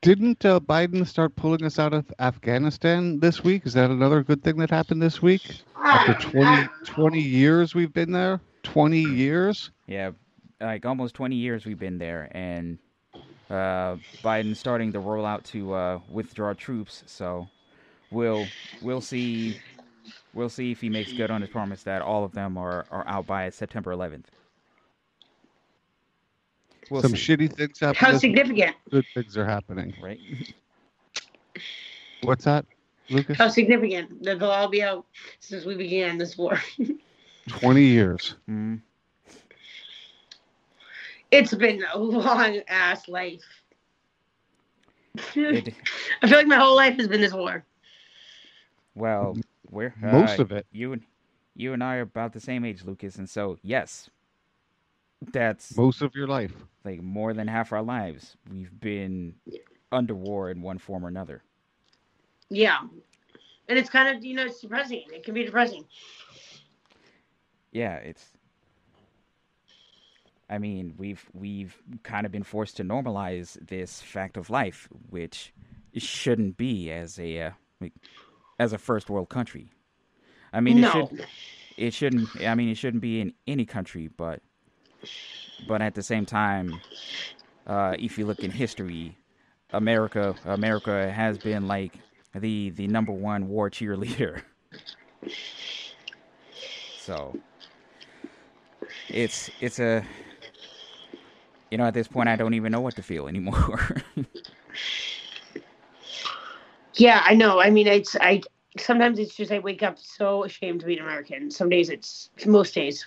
[0.00, 3.66] Didn't uh, Biden start pulling us out of Afghanistan this week?
[3.66, 5.60] Is that another good thing that happened this week?
[5.76, 8.40] After 20, 20 years we've been there?
[8.64, 9.70] 20 years?
[9.86, 10.10] Yeah,
[10.60, 12.78] like almost 20 years we've been there, and
[13.50, 17.04] uh, Biden starting the rollout to uh, withdraw troops.
[17.06, 17.48] So
[18.10, 18.46] we'll
[18.80, 19.60] we'll see
[20.34, 23.06] we'll see if he makes good on his promise that all of them are, are
[23.06, 24.24] out by September 11th.
[26.90, 27.96] We'll Some see, shitty things happen.
[27.96, 28.76] How significant?
[28.90, 29.94] Good things are happening.
[30.00, 30.20] right?
[32.22, 32.66] What's that,
[33.08, 33.38] Lucas?
[33.38, 35.06] How significant that they'll all be out
[35.40, 36.60] since we began this war.
[37.48, 38.36] 20 years.
[38.48, 38.80] Mm,
[41.30, 43.42] it's been a long ass life.
[45.34, 45.74] it,
[46.22, 47.64] I feel like my whole life has been this war.
[48.94, 49.36] well,
[49.72, 50.66] we're Most uh, of it.
[50.70, 51.02] You and
[51.56, 54.08] you and I are about the same age, Lucas, and so yes,
[55.32, 56.54] that's Most of your life.
[56.84, 59.34] like more than half our lives we've been
[59.90, 61.42] under war in one form or another.
[62.48, 62.78] Yeah.
[63.68, 65.04] And it's kind of, you know, it's depressing.
[65.12, 65.84] It can be depressing.
[67.70, 68.32] Yeah, it's.
[70.50, 75.54] I mean, we've we've kind of been forced to normalize this fact of life, which
[75.96, 77.92] shouldn't be as a uh, like,
[78.58, 79.72] as a first world country.
[80.52, 81.26] I mean, it should
[81.76, 82.28] it shouldn't.
[82.40, 84.40] I mean, it shouldn't be in any country, but
[85.66, 86.80] but at the same time,
[87.66, 89.16] uh, if you look in history,
[89.70, 91.98] America America has been like
[92.34, 94.42] the the number one war cheerleader.
[97.02, 97.36] So
[99.08, 100.04] it's it's a
[101.68, 103.80] you know at this point I don't even know what to feel anymore.
[106.94, 107.60] Yeah, I know.
[107.60, 108.42] I mean, it's, I,
[108.78, 111.50] sometimes it's just, I wake up so ashamed to be an American.
[111.50, 113.06] Some days it's, most days.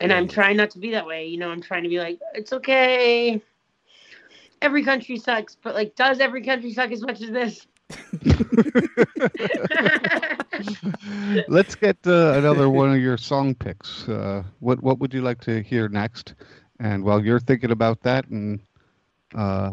[0.00, 1.26] And I'm trying not to be that way.
[1.26, 3.40] You know, I'm trying to be like, it's okay.
[4.60, 7.66] Every country sucks, but like, does every country suck as much as this?
[11.48, 14.08] Let's get uh, another one of your song picks.
[14.08, 16.34] Uh, what what would you like to hear next?
[16.80, 18.60] And while you're thinking about that, and
[19.34, 19.72] uh,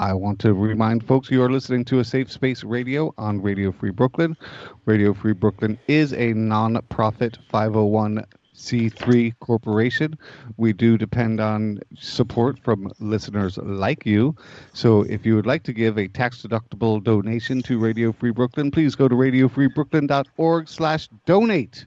[0.00, 3.72] I want to remind folks you are listening to a Safe Space Radio on Radio
[3.72, 4.36] Free Brooklyn.
[4.84, 10.16] Radio Free Brooklyn is a non-profit 501c3 corporation.
[10.56, 14.36] We do depend on support from listeners like you.
[14.72, 18.94] So if you would like to give a tax-deductible donation to Radio Free Brooklyn, please
[18.94, 21.86] go to radiofreebrooklyn.org slash donate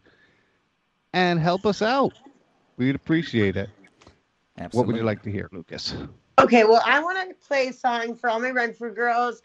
[1.14, 2.12] and help us out.
[2.76, 3.70] We'd appreciate it.
[4.72, 5.96] What would you like to hear, Lucas?
[6.42, 9.44] Okay, well, I want to play a song for all my Renfrew girls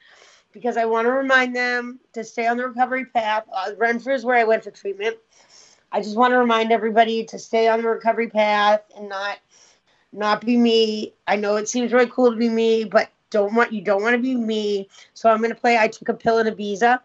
[0.52, 3.44] because I want to remind them to stay on the recovery path.
[3.52, 5.18] Uh, Renfrew is where I went for treatment.
[5.92, 9.38] I just want to remind everybody to stay on the recovery path and not
[10.14, 11.12] not be me.
[11.26, 14.16] I know it seems really cool to be me, but don't want you don't want
[14.16, 14.88] to be me.
[15.12, 17.00] So I'm going to play I took a pill in Ibiza.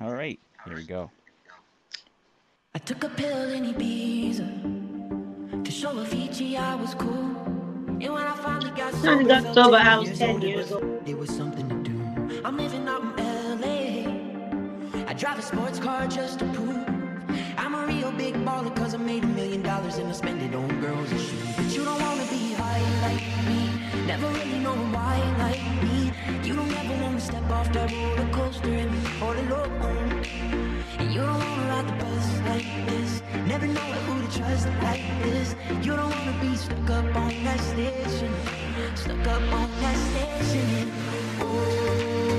[0.00, 1.12] All right, here we go.
[2.74, 4.79] I took a pill in Ibiza
[5.70, 7.36] to show Avicii I was cool.
[8.02, 11.08] And when I finally got sober, got sober, I was years 10 years old.
[11.08, 12.42] It was something to do.
[12.44, 15.04] I'm living out in LA.
[15.06, 16.84] I drive a sports car just to prove
[17.56, 20.54] I'm a real big baller cause I made a million dollars and I spend it
[20.56, 21.56] on girls and shoes.
[21.56, 23.60] But you don't wanna be high like me.
[24.06, 26.12] Never really know why like me.
[26.48, 30.39] You don't ever wanna step off that roller coaster and all alone.
[31.10, 33.20] You don't wanna ride the bus like this.
[33.48, 35.56] Never know who to trust like this.
[35.82, 38.32] You don't wanna be stuck up on that station.
[38.94, 40.92] Stuck up on that station.
[41.40, 42.29] Oh,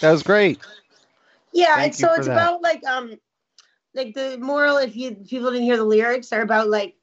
[0.00, 0.60] That was great.
[1.52, 2.28] Yeah, Thank you so it's that.
[2.28, 3.18] about like um
[3.94, 6.96] like the moral if you people didn't hear the lyrics are about like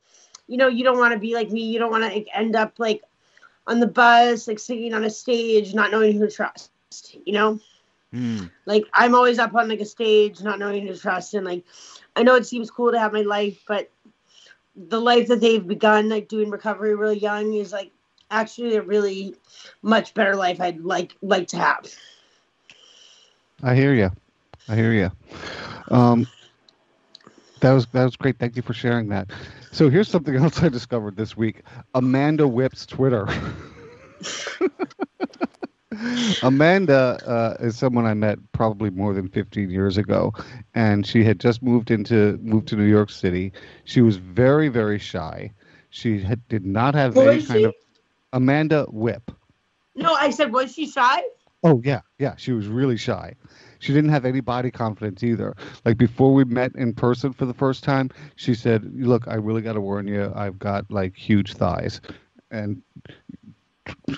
[0.47, 2.55] you know you don't want to be like me you don't want to like, end
[2.55, 3.03] up like
[3.67, 6.79] on the bus like singing on a stage not knowing who to trust
[7.25, 7.59] you know
[8.13, 8.49] Mm.
[8.65, 11.63] like I'm always up on like a stage not knowing who to trust and like
[12.15, 13.89] I know it seems cool to have my life but
[14.75, 17.91] the life that they've begun like doing recovery really young is like
[18.29, 19.35] actually a really
[19.81, 21.87] much better life I'd like like to have.
[23.63, 24.11] I hear you.
[24.69, 25.11] I hear you.
[25.89, 26.27] Um,
[27.61, 28.37] that was that was great.
[28.37, 29.31] Thank you for sharing that.
[29.71, 31.63] So here's something else I discovered this week.
[31.93, 33.27] Amanda Whip's Twitter.
[36.43, 40.33] Amanda uh, is someone I met probably more than 15 years ago,
[40.75, 43.53] and she had just moved into moved to New York City.
[43.85, 45.51] She was very very shy.
[45.89, 47.63] She had, did not have Who any kind she?
[47.65, 47.73] of
[48.33, 49.31] Amanda Whip.
[49.95, 51.21] No, I said was she shy?
[51.63, 52.35] Oh yeah, yeah.
[52.37, 53.33] She was really shy.
[53.79, 55.55] She didn't have any body confidence either.
[55.85, 59.61] Like before we met in person for the first time, she said, "Look, I really
[59.61, 60.31] got to warn you.
[60.35, 62.01] I've got like huge thighs."
[62.51, 62.81] And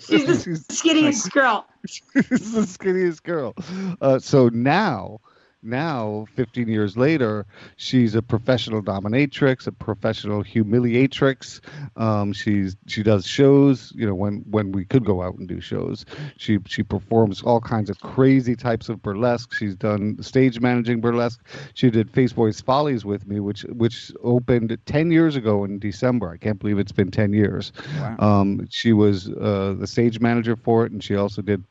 [0.00, 1.66] She's the skinniest girl.
[1.86, 3.54] She's the skinniest girl.
[4.00, 5.20] Uh, so now,
[5.64, 7.46] now, 15 years later,
[7.76, 11.60] she's a professional dominatrix, a professional humiliatrix.
[11.96, 13.92] Um, she's she does shows.
[13.94, 16.04] You know, when when we could go out and do shows,
[16.36, 19.54] she she performs all kinds of crazy types of burlesque.
[19.54, 21.40] She's done stage managing burlesque.
[21.74, 26.30] She did Face Boys Follies with me, which which opened 10 years ago in December.
[26.30, 27.72] I can't believe it's been 10 years.
[27.98, 28.16] Wow.
[28.18, 31.64] Um, she was uh, the stage manager for it, and she also did,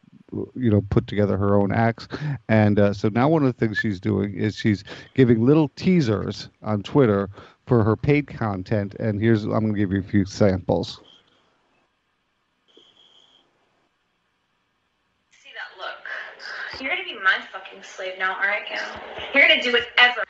[0.55, 2.07] you know, put together her own acts.
[2.49, 6.49] And uh, so now one of the things she's doing is she's giving little teasers
[6.61, 7.29] on Twitter
[7.65, 8.95] for her paid content.
[8.95, 11.01] And here's I'm going to give you a few samples.
[15.31, 16.81] See that look.
[16.81, 18.79] You're gonna be my fucking slave now, you?
[19.33, 20.23] You're gonna do whatever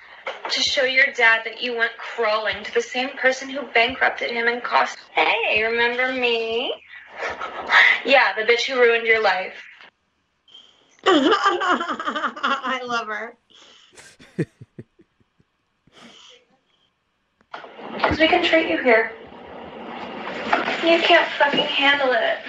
[0.49, 4.47] to show your dad that you went crawling to the same person who bankrupted him
[4.47, 4.97] and cost.
[5.13, 6.73] Hey, remember me?
[8.05, 9.53] Yeah, the bitch who ruined your life.
[11.05, 13.37] I love her.
[17.93, 19.11] Because we can treat you here.
[20.83, 22.39] You can't fucking handle it.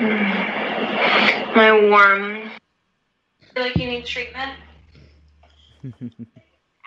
[1.56, 2.50] My worm.
[3.54, 4.52] Feel like you need treatment?
[5.82, 6.00] Let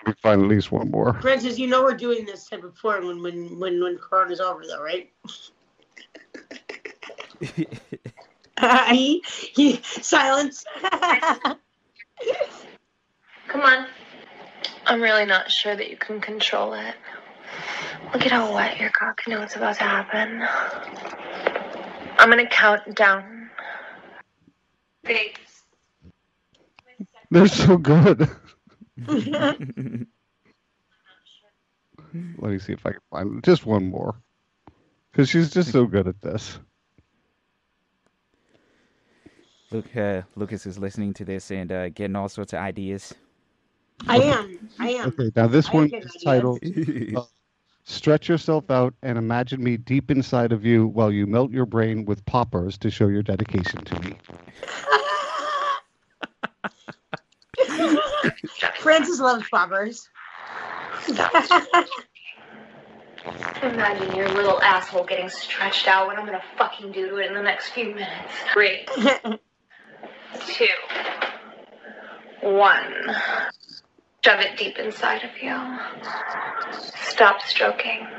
[0.06, 1.14] me find at least one more.
[1.20, 4.66] Francis, you know we're doing this type of porn when when when when Corona's over,
[4.66, 5.12] though, right?
[8.90, 9.22] he,
[9.54, 10.64] he, silence.
[13.48, 13.86] Come on.
[14.86, 16.94] I'm really not sure that you can control it.
[18.12, 20.42] Look at how wet your cock knows what's about to happen.
[22.18, 23.50] I'm gonna count down.
[25.02, 25.38] Babes.
[27.30, 28.30] They're so good.
[29.06, 29.58] Let
[32.38, 34.14] me see if I can find just one more,
[35.14, 36.58] because she's just so good at this.
[39.70, 43.14] Look, uh, Lucas is listening to this and uh, getting all sorts of ideas.
[44.08, 44.68] I am.
[44.80, 45.08] I am.
[45.08, 46.58] Okay, now this I one is titled
[47.16, 47.22] uh,
[47.84, 52.04] Stretch Yourself Out and Imagine Me Deep Inside of You While You Melt Your Brain
[52.04, 54.16] with Poppers to Show Your Dedication to Me.
[58.80, 60.08] Francis loves poppers.
[63.62, 66.06] Imagine your little asshole getting stretched out.
[66.06, 68.10] What I'm gonna fucking do to it in the next few minutes.
[68.52, 68.86] Three,
[70.46, 70.66] two,
[72.42, 72.92] one.
[74.24, 75.54] Shove it deep inside of you.
[77.10, 78.06] Stop stroking.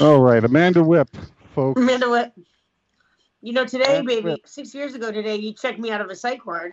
[0.00, 1.08] All right, Amanda Whip,
[1.54, 1.80] folks.
[1.80, 2.32] Amanda, what?
[3.42, 4.40] You know, today, Amanda baby, Whip.
[4.46, 6.72] six years ago today, you checked me out of a psych ward.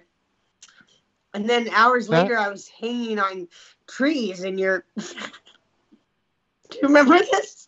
[1.33, 3.47] And then hours That- later, I was hanging on
[3.87, 4.85] trees in your.
[4.97, 7.67] Do you remember this?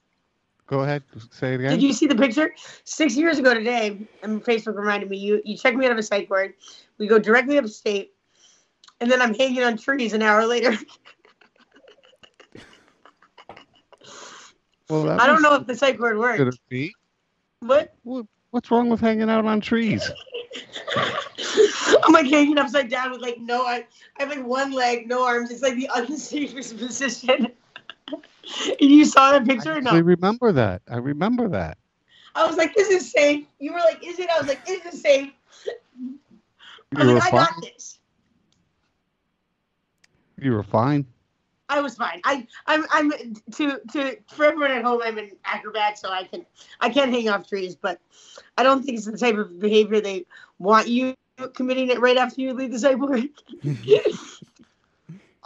[0.68, 1.72] Go ahead, say it again.
[1.72, 2.54] Did you see the picture?
[2.84, 6.04] Six years ago today, and Facebook reminded me, you, you checked me out of a
[6.04, 6.54] psych ward.
[7.00, 8.14] We go directly upstate,
[9.00, 10.78] and then I'm hanging on trees an hour later.
[14.90, 16.40] well, I don't know if the psych ward worked.
[16.40, 16.94] it be?
[17.62, 17.96] What?
[18.52, 20.12] What's wrong with hanging out on trees?
[22.06, 23.86] I'm like hanging upside down with like no, I,
[24.18, 25.52] I have like one leg, no arms.
[25.52, 27.48] It's like the unsafest position.
[28.10, 30.82] and you saw that picture or I remember that.
[30.88, 31.78] I remember that.
[32.36, 33.46] I was like, this is safe.
[33.60, 34.30] You were like, is it?
[34.30, 35.32] I was like, is it safe?
[36.96, 37.46] I You was were like, I fine.
[37.46, 38.00] got this.
[40.38, 41.06] You were fine.
[41.70, 42.20] I was fine.
[42.24, 43.12] I, I'm, I'm
[43.54, 45.02] to, to for everyone at home.
[45.04, 46.46] I'm an acrobat, so I can,
[46.82, 48.00] I can hang off trees, but
[48.58, 50.26] I don't think it's the type of behavior they
[50.58, 51.16] want you
[51.48, 53.30] committing it right after you leave the psych ward.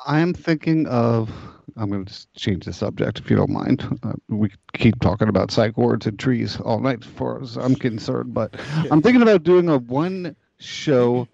[0.06, 1.32] I am thinking of.
[1.76, 4.00] I'm going to just change the subject if you don't mind.
[4.04, 8.32] Uh, we keep talking about wards and trees all night, as far as I'm concerned.
[8.32, 8.56] But
[8.92, 11.28] I'm thinking about doing a one show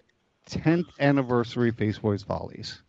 [0.48, 2.80] 10th anniversary Face Boys Follies.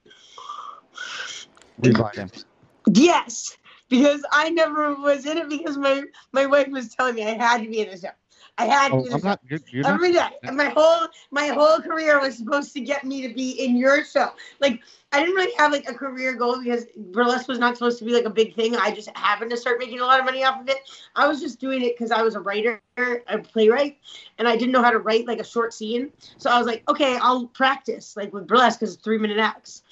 [2.94, 3.58] Yes,
[3.90, 7.62] because I never was in it because my my wife was telling me I had
[7.64, 8.10] to be in the show.
[8.58, 9.40] I had to Oh, be in the I'm show not.
[9.48, 10.30] You're, you're not every day.
[10.44, 14.04] And my whole my whole career was supposed to get me to be in your
[14.04, 14.30] show.
[14.60, 18.06] Like I didn't really have like a career goal because burlesque was not supposed to
[18.06, 18.76] be like a big thing.
[18.76, 20.78] I just happened to start making a lot of money off of it.
[21.16, 23.98] I was just doing it because I was a writer, a playwright,
[24.40, 26.12] and I didn't know how to write like a short scene.
[26.38, 29.84] So I was like, okay, I'll practice like with burlesque because it's three minute acts.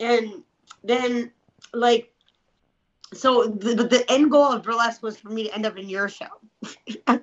[0.00, 0.42] And
[0.86, 1.32] then
[1.72, 2.12] like
[3.14, 6.08] so the, the end goal of burlesque was for me to end up in your
[6.08, 6.26] show.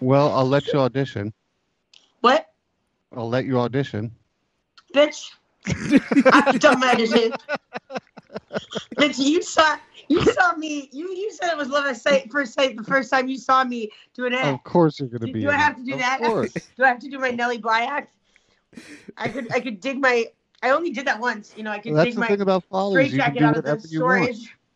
[0.00, 1.32] Well, I'll let you audition.
[2.20, 2.46] What?
[3.16, 4.10] I'll let you audition.
[4.94, 5.30] bitch.
[6.32, 7.32] I've done my audition.
[8.96, 9.76] bitch, you saw
[10.08, 10.88] you saw me.
[10.92, 13.64] You you said it was love at sight first sight the first time you saw
[13.64, 14.54] me do an act.
[14.54, 15.40] Of course, you're going to do, be.
[15.40, 16.18] do I have to do Of that?
[16.18, 16.52] course.
[16.76, 18.12] Do I have to do my Nellie Bly act?
[19.16, 20.26] I could I could dig my.
[20.64, 21.54] I only did that once.
[21.56, 23.10] You know, I can Well, the my thing about follies.
[23.10, 24.32] straight You can jacket do out of the you want.
[24.32, 24.56] storage.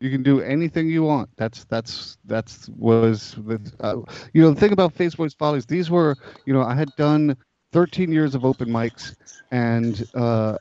[0.00, 1.30] You can do anything you want.
[1.36, 3.96] That's that's that's was the uh,
[4.34, 5.66] you know the thing about Face Boys Follies.
[5.66, 7.36] These were you know I had done
[7.72, 9.14] 13 years of open mics
[9.52, 10.58] and uh,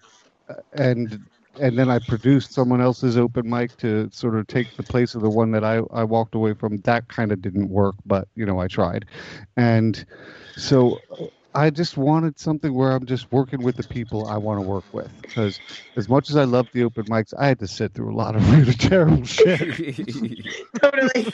[0.73, 1.19] and
[1.59, 5.21] and then I produced someone else's open mic to sort of take the place of
[5.21, 6.77] the one that I I walked away from.
[6.81, 9.05] That kind of didn't work, but you know I tried,
[9.57, 10.05] and
[10.55, 11.01] so.
[11.53, 14.85] I just wanted something where I'm just working with the people I want to work
[14.93, 15.11] with.
[15.21, 15.59] Because
[15.97, 18.35] as much as I love the open mics, I had to sit through a lot
[18.35, 19.59] of really terrible shit.
[20.81, 21.33] Totally.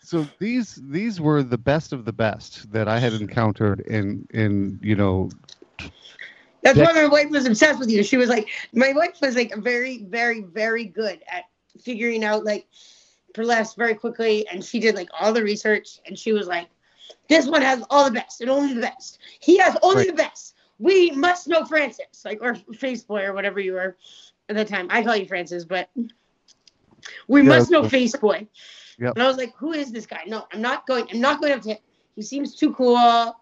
[0.00, 4.78] so these these were the best of the best that I had encountered in in
[4.82, 5.30] you know
[6.62, 8.02] That's That- why my wife was obsessed with you.
[8.02, 11.44] She was like, my wife was like very, very, very good at
[11.80, 12.66] figuring out like
[13.34, 16.68] burlesque very quickly, and she did like all the research, and she was like,
[17.28, 19.18] this one has all the best and only the best.
[19.40, 20.06] He has only Right.
[20.08, 20.54] the best.
[20.78, 23.96] We must know Francis, like or Face Boy or whatever you were
[24.48, 24.86] at the time.
[24.90, 25.90] I call you Francis, but
[27.26, 28.46] we Yeah, must know Face Boy.
[28.98, 29.14] Yep.
[29.14, 30.22] And I was like, who is this guy?
[30.26, 31.06] No, I'm not going.
[31.12, 31.78] I'm not going up to him.
[32.16, 33.34] He seems too cool.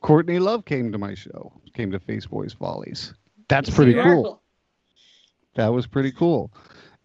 [0.00, 3.14] Courtney Love came to my show, came to Face Boys Follies.
[3.48, 4.42] That's pretty cool.
[5.54, 6.52] That was pretty cool.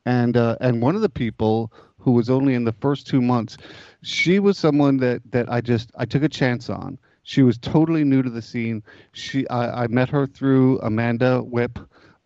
[0.06, 1.72] And uh, and one of the people
[2.08, 3.58] who was only in the first two months,
[4.02, 6.98] she was someone that that I just I took a chance on.
[7.24, 8.82] She was totally new to the scene.
[9.12, 11.78] She I, I met her through Amanda Whip.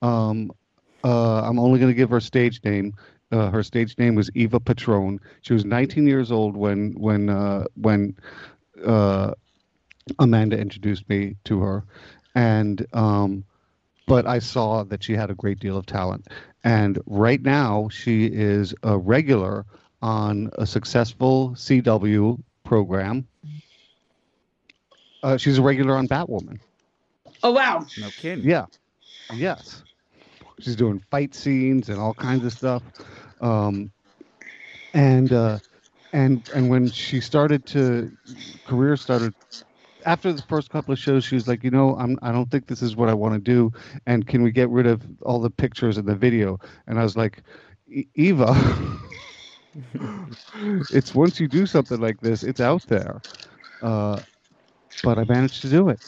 [0.04, 0.52] Um,
[1.04, 2.94] uh, I'm only going to give her stage name.
[3.32, 5.20] Uh, her stage name was Eva Patron.
[5.42, 8.16] She was 19 years old when when uh, when
[8.86, 9.34] uh,
[10.20, 11.84] Amanda introduced me to her,
[12.36, 13.44] and um,
[14.12, 16.28] but I saw that she had a great deal of talent.
[16.66, 19.66] And right now, she is a regular
[20.02, 23.26] on a successful CW program.
[25.24, 26.60] Uh, she's a regular on Batwoman.
[27.42, 27.86] Oh wow.
[28.00, 28.44] no kidding.
[28.44, 28.66] Yeah.
[29.34, 29.82] Yes.
[30.60, 32.84] She's doing fight scenes and all kinds of stuff.
[33.40, 33.94] Um,
[34.94, 35.60] and uh,
[36.12, 38.12] and and when she started to
[38.68, 39.34] career started
[40.06, 42.68] after the first couple of shows, she was like, you know, I'm I don't think
[42.68, 43.72] this is what I want to do,
[44.06, 46.60] and can we get rid of all the pictures and the video?
[46.88, 47.44] And I was like,
[47.88, 48.54] "E- Eva,
[50.90, 53.22] it's once you do something like this, it's out there.
[53.82, 54.22] Uh,
[55.04, 56.00] but I managed to do it.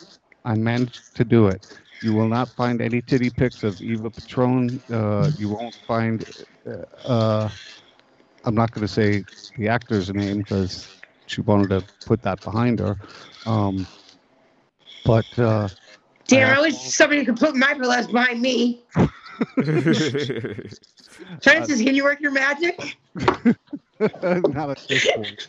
[0.45, 1.61] I managed to do it.
[2.01, 4.81] You will not find any titty pics of Eva Patron.
[4.91, 6.23] Uh, you won't find.
[7.05, 7.49] Uh,
[8.43, 9.25] I'm not going to say
[9.55, 10.89] the actor's name because
[11.27, 12.97] she wanted to put that behind her.
[13.45, 13.87] Um,
[15.03, 15.69] but uh,
[16.27, 18.83] Damn, I I wish somebody could put my burlesque behind me.
[21.41, 22.97] Francis, can you work your magic?
[23.99, 25.47] not at this point.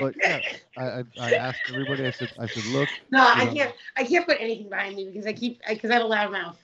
[0.00, 0.40] but yeah,
[0.76, 2.04] I, I, I asked everybody.
[2.04, 3.52] I said, I said, look, No, I Yeah.
[3.54, 3.74] can't.
[3.96, 6.58] I can't put anything behind me because I keep because I have a loud mouth.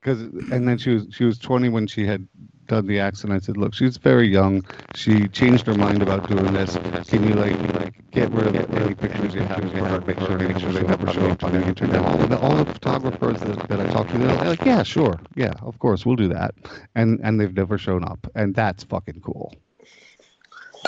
[0.00, 2.26] because and then she was she was 20 when she had
[2.66, 3.42] done the accident.
[3.42, 4.64] I said, look, she's very young.
[4.94, 6.76] She changed her mind about doing this.
[7.08, 10.00] Can you like like get rid of any pictures you have of her?
[10.02, 12.04] Make sure make sure they never show up on the internet.
[12.04, 15.54] All the, all the photographers that, that I talked to, they're like, yeah, sure, yeah,
[15.62, 16.54] of course, we'll do that.
[16.94, 19.54] And and they've never shown up, and that's fucking cool.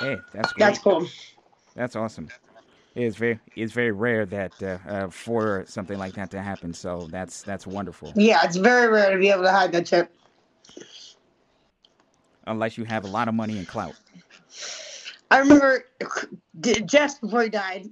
[0.01, 0.67] hey, that's great.
[0.67, 1.09] That's cool.
[1.75, 2.29] That's awesome.
[2.95, 6.75] It's very it's very rare that uh, uh, for something like that to happen.
[6.75, 8.13] So that's that's wonderful.
[8.17, 10.11] Yeah, it's very rare to be able to hide that shit.
[12.49, 13.95] Unless you have a lot of money and clout.
[15.31, 15.85] I remember
[16.61, 17.91] Jess before he died,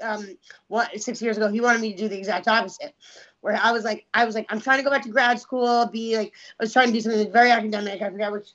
[0.00, 0.36] um,
[0.68, 2.94] what six years ago, he wanted me to do the exact opposite.
[3.40, 5.86] Where I was like, I was like, I'm trying to go back to grad school,
[5.86, 8.02] be like, I was trying to do something very academic.
[8.02, 8.48] I forgot which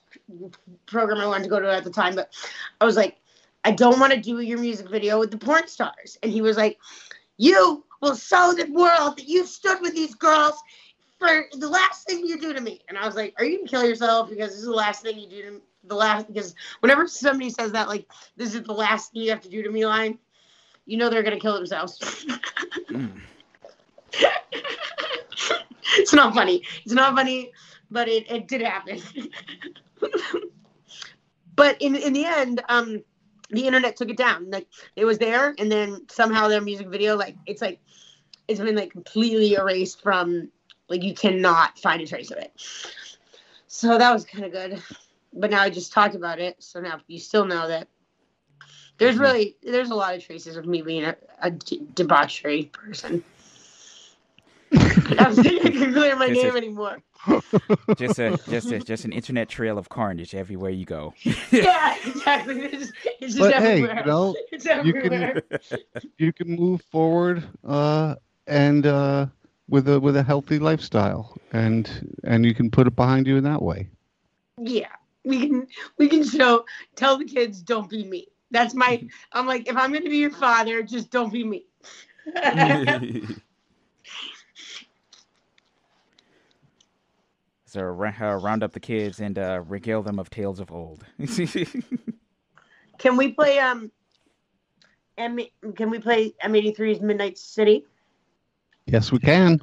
[0.85, 2.33] program I wanted to go to at the time, but
[2.79, 3.17] I was like,
[3.63, 6.17] I don't want to do your music video with the porn stars.
[6.23, 6.79] And he was like,
[7.37, 10.55] You will show the world that you stood with these girls
[11.21, 12.81] for the last thing you do to me.
[12.89, 14.29] And I was like, Are you gonna kill yourself?
[14.29, 17.71] Because this is the last thing you do to the last because whenever somebody says
[17.71, 20.17] that, like, this is the last thing you have to do to me line,
[20.85, 22.25] you know they're gonna kill themselves.
[22.89, 23.21] Mm.
[25.97, 26.63] it's not funny.
[26.83, 27.51] It's not funny,
[27.89, 28.99] but it, it did happen.
[31.55, 33.03] but in in the end, um,
[33.51, 34.49] the internet took it down.
[34.49, 37.79] Like it was there, and then somehow their music video, like it's like
[38.47, 40.49] it's been like completely erased from
[40.91, 42.51] like you cannot find a trace of it.
[43.67, 44.83] So that was kind of good.
[45.33, 47.87] But now I just talked about it, so now you still know that
[48.97, 49.21] there's Mhm.
[49.21, 53.23] really there's a lot of traces of me being a, a debauchery person.
[54.73, 57.01] I don't think I can clear my This is- name anymore.
[57.97, 61.13] Just a just a, just an internet trail of carnage everywhere you go.
[61.51, 62.61] yeah, exactly.
[62.61, 63.99] It's just, it's just But hey, everywhere.
[63.99, 65.41] you know, it's you can-
[66.17, 68.15] you can move forward uh,
[68.47, 69.27] and uh,
[69.71, 73.43] with a with a healthy lifestyle, and and you can put it behind you in
[73.45, 73.89] that way.
[74.59, 74.89] Yeah,
[75.23, 75.65] we can
[75.97, 76.65] we can show
[76.95, 78.27] tell the kids don't be me.
[78.51, 79.01] That's my.
[79.31, 81.65] I'm like if I'm gonna be your father, just don't be me.
[87.65, 91.03] so uh, round up the kids and uh, regale them of tales of old.
[92.99, 93.89] Can we play um?
[95.17, 95.39] M-
[95.75, 97.85] can we play M83's Midnight City?
[98.91, 99.61] Yes, we can.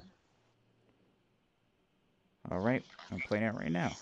[2.51, 3.99] All right, I'm playing it right now.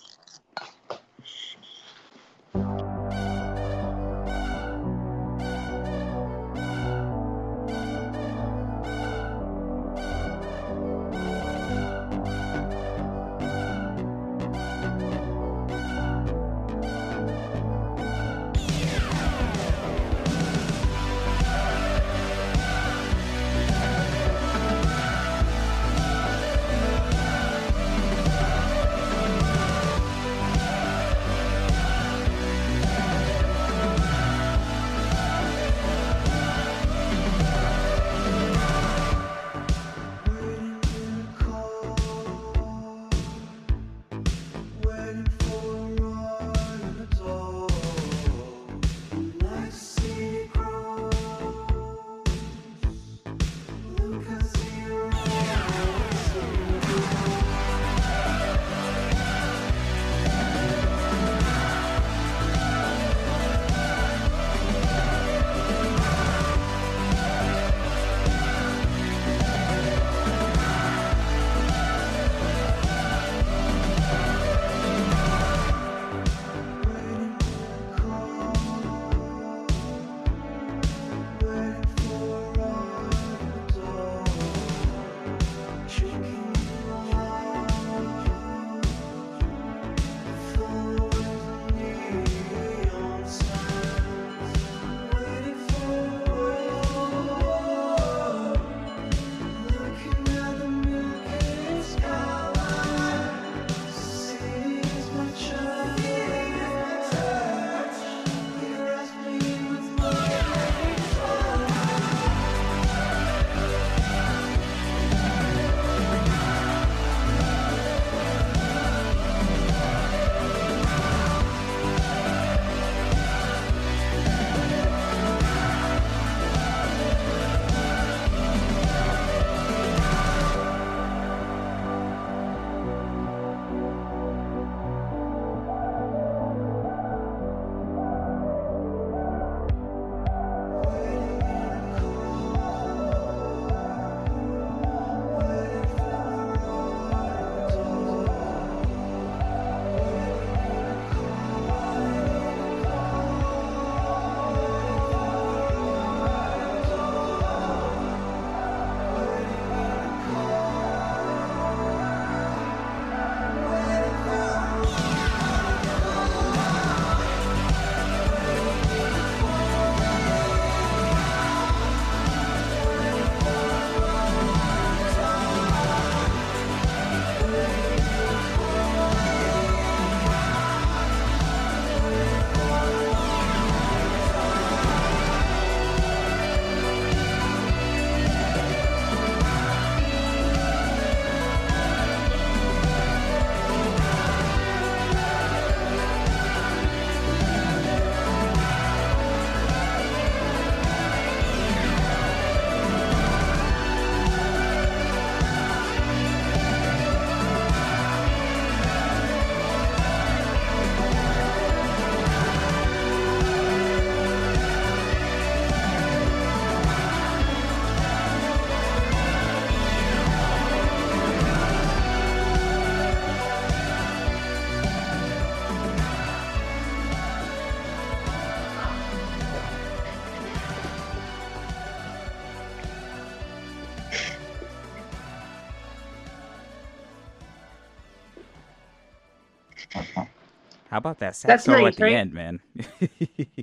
[240.90, 242.12] How about that sax That's solo nice, at the right?
[242.14, 242.60] end, man?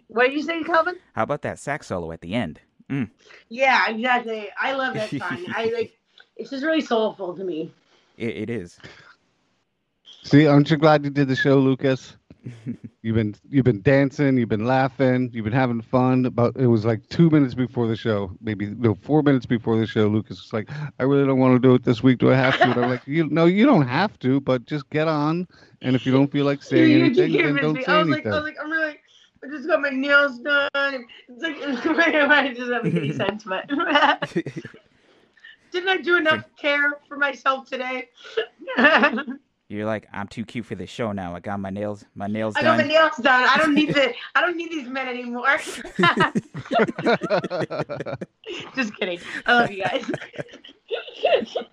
[0.07, 0.95] What did you say, Calvin?
[1.13, 2.59] How about that sax solo at the end?
[2.89, 3.09] Mm.
[3.49, 4.49] Yeah, exactly.
[4.61, 5.45] I love that song.
[5.55, 5.97] I like.
[6.35, 7.71] It's just really soulful to me.
[8.17, 8.79] It, it is.
[10.23, 12.17] See, aren't you glad you did the show, Lucas?
[13.01, 16.25] You've been you've been dancing, you've been laughing, you've been having fun.
[16.25, 19.85] About it was like two minutes before the show, maybe no four minutes before the
[19.85, 20.07] show.
[20.07, 20.69] Lucas was like,
[20.99, 22.19] "I really don't want to do it this week.
[22.19, 24.89] Do I have to?" And I'm like, "You no, you don't have to, but just
[24.89, 25.47] get on.
[25.81, 27.83] And if you don't feel like You, saying you, you anything, then don't me.
[27.83, 28.99] say I was like, anything." I was like, I'm really.
[29.43, 31.05] I just got my nails done.
[31.27, 33.67] It's like it doesn't make any sense, but
[35.71, 38.09] didn't I do enough care for myself today?
[39.73, 41.35] I You're like, I'm too cute for this show now.
[41.35, 42.77] I got my nails, my nails I done.
[42.77, 43.49] got my nails done.
[43.49, 44.13] I don't need the.
[44.35, 45.57] I don't need these men anymore.
[48.75, 49.19] just kidding.
[49.45, 50.09] I love you guys.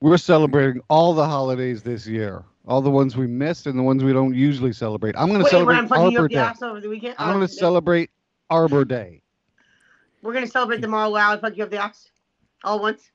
[0.00, 4.04] We're celebrating all the holidays this year, all the ones we missed and the ones
[4.04, 5.14] we don't usually celebrate.
[5.16, 6.66] I'm going to Wait, when celebrate I'm fucking you Arbor up the Day.
[6.68, 7.14] over the weekend.
[7.18, 8.10] I'm going Oh, to celebrate
[8.50, 9.22] Arbor Day.
[10.22, 11.12] We're gonna celebrate them all.
[11.12, 12.08] Wow, I fuck you up the ass,
[12.64, 13.10] all at once.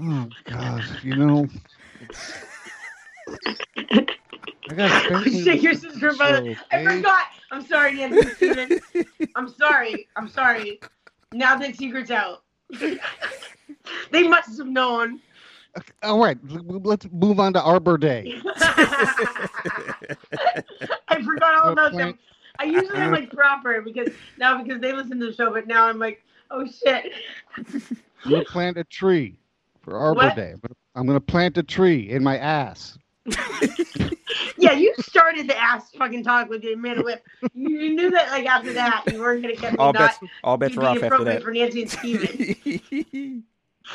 [0.00, 1.46] Oh God, you know.
[4.70, 6.56] I got oh, Shake your sister the.
[6.70, 7.24] I forgot.
[7.50, 8.80] I'm sorry, Nancy.
[9.34, 10.08] I'm sorry.
[10.16, 10.80] I'm sorry.
[11.32, 12.42] Now that secret's out.
[14.10, 15.20] they must have known.
[16.02, 18.40] All right, let's move on to Arbor Day.
[18.56, 20.08] I
[21.24, 22.18] forgot all about them.
[22.58, 25.86] I usually am like proper because now because they listen to the show, but now
[25.86, 27.12] I'm like, oh shit.
[28.28, 29.38] Gonna plant a tree
[29.82, 30.36] for Arbor What?
[30.36, 30.52] Day.
[30.52, 32.98] I'm gonna- I'm gonna plant a tree in my ass.
[34.60, 37.26] Yeah, you started the ass fucking talk with the Amanda Whip.
[37.54, 40.18] You, you knew that like after that you weren't gonna get me All not bets,
[40.44, 41.42] all bets to are off after that.
[41.42, 43.44] for Nancy and Steven.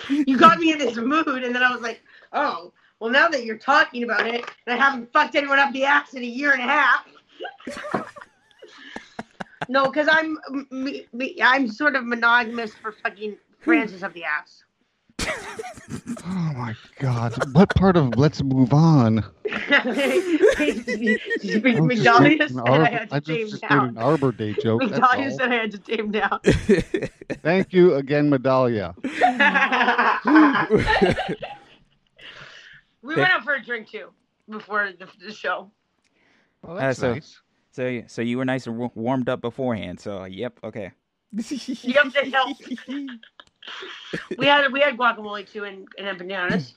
[0.27, 2.01] you got me in this mood, and then I was like,
[2.33, 5.85] oh, well, now that you're talking about it, and I haven't fucked anyone up the
[5.85, 7.05] ass in a year and a half.
[9.69, 10.37] no, because I'm
[10.71, 14.64] me, me, I'm sort of monogamous for fucking Francis of the ass.
[16.27, 17.33] Oh my God!
[17.53, 19.23] What part of Let's Move On?
[21.45, 23.97] Megdalia An said I had I to tame just did an.
[23.97, 24.81] Arbor Day joke.
[24.81, 25.37] that's Megdalia all.
[25.37, 26.39] said I had to tame down.
[27.43, 28.95] Thank you again, Medallia.
[33.01, 34.09] we went out for a drink too
[34.49, 35.69] before the, the show.
[36.67, 37.19] Oh, Uh, so,
[37.71, 39.99] so, y- so you were nice and wa- warmed up beforehand.
[39.99, 40.91] So, yep, okay.
[41.33, 42.63] Yep, that helped.
[44.37, 46.75] we had we had guacamole too and, and bananas.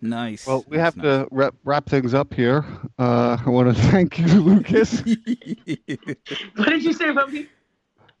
[0.00, 0.46] Nice.
[0.46, 1.04] Well, we nice, have nice.
[1.04, 2.64] to wrap, wrap things up here.
[2.98, 5.02] Uh, I want to thank you, Lucas.
[6.56, 7.48] What did you say about me?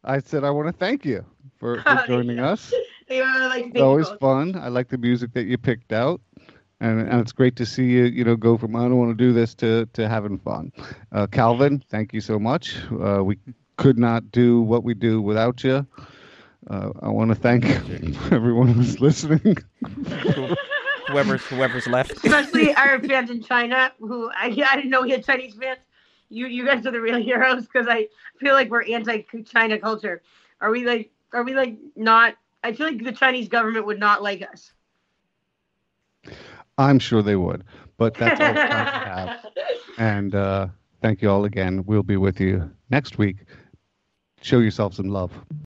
[0.04, 1.24] I said I want to thank you
[1.58, 2.72] for, for joining us.
[3.08, 4.20] They were like, It's always you both.
[4.20, 4.56] fun.
[4.56, 6.20] I like the music that you picked out,
[6.80, 8.04] and and it's great to see you.
[8.04, 10.72] You know, go from I don't want to do this to to having fun.
[11.12, 12.78] Uh, Calvin, thank you so much.
[12.92, 13.38] Uh, we
[13.76, 15.86] could not do what we do without you.
[16.66, 17.64] Uh, I want to thank
[18.32, 19.56] everyone who's listening.
[21.08, 22.12] whoever's whoever's left.
[22.12, 25.78] especially our fans in China who I, I didn't know we had Chinese fans.
[26.28, 30.22] You you guys are the real heroes because I feel like we're anti-China culture.
[30.60, 32.34] Are we like are we like not?
[32.62, 34.72] I feel like the Chinese government would not like us.
[36.76, 37.64] I'm sure they would,
[37.96, 39.46] but that's all the time we have.
[39.98, 40.68] And uh,
[41.02, 41.84] thank you all again.
[41.86, 43.38] We'll be with you next week.
[44.42, 45.32] Show yourself some love.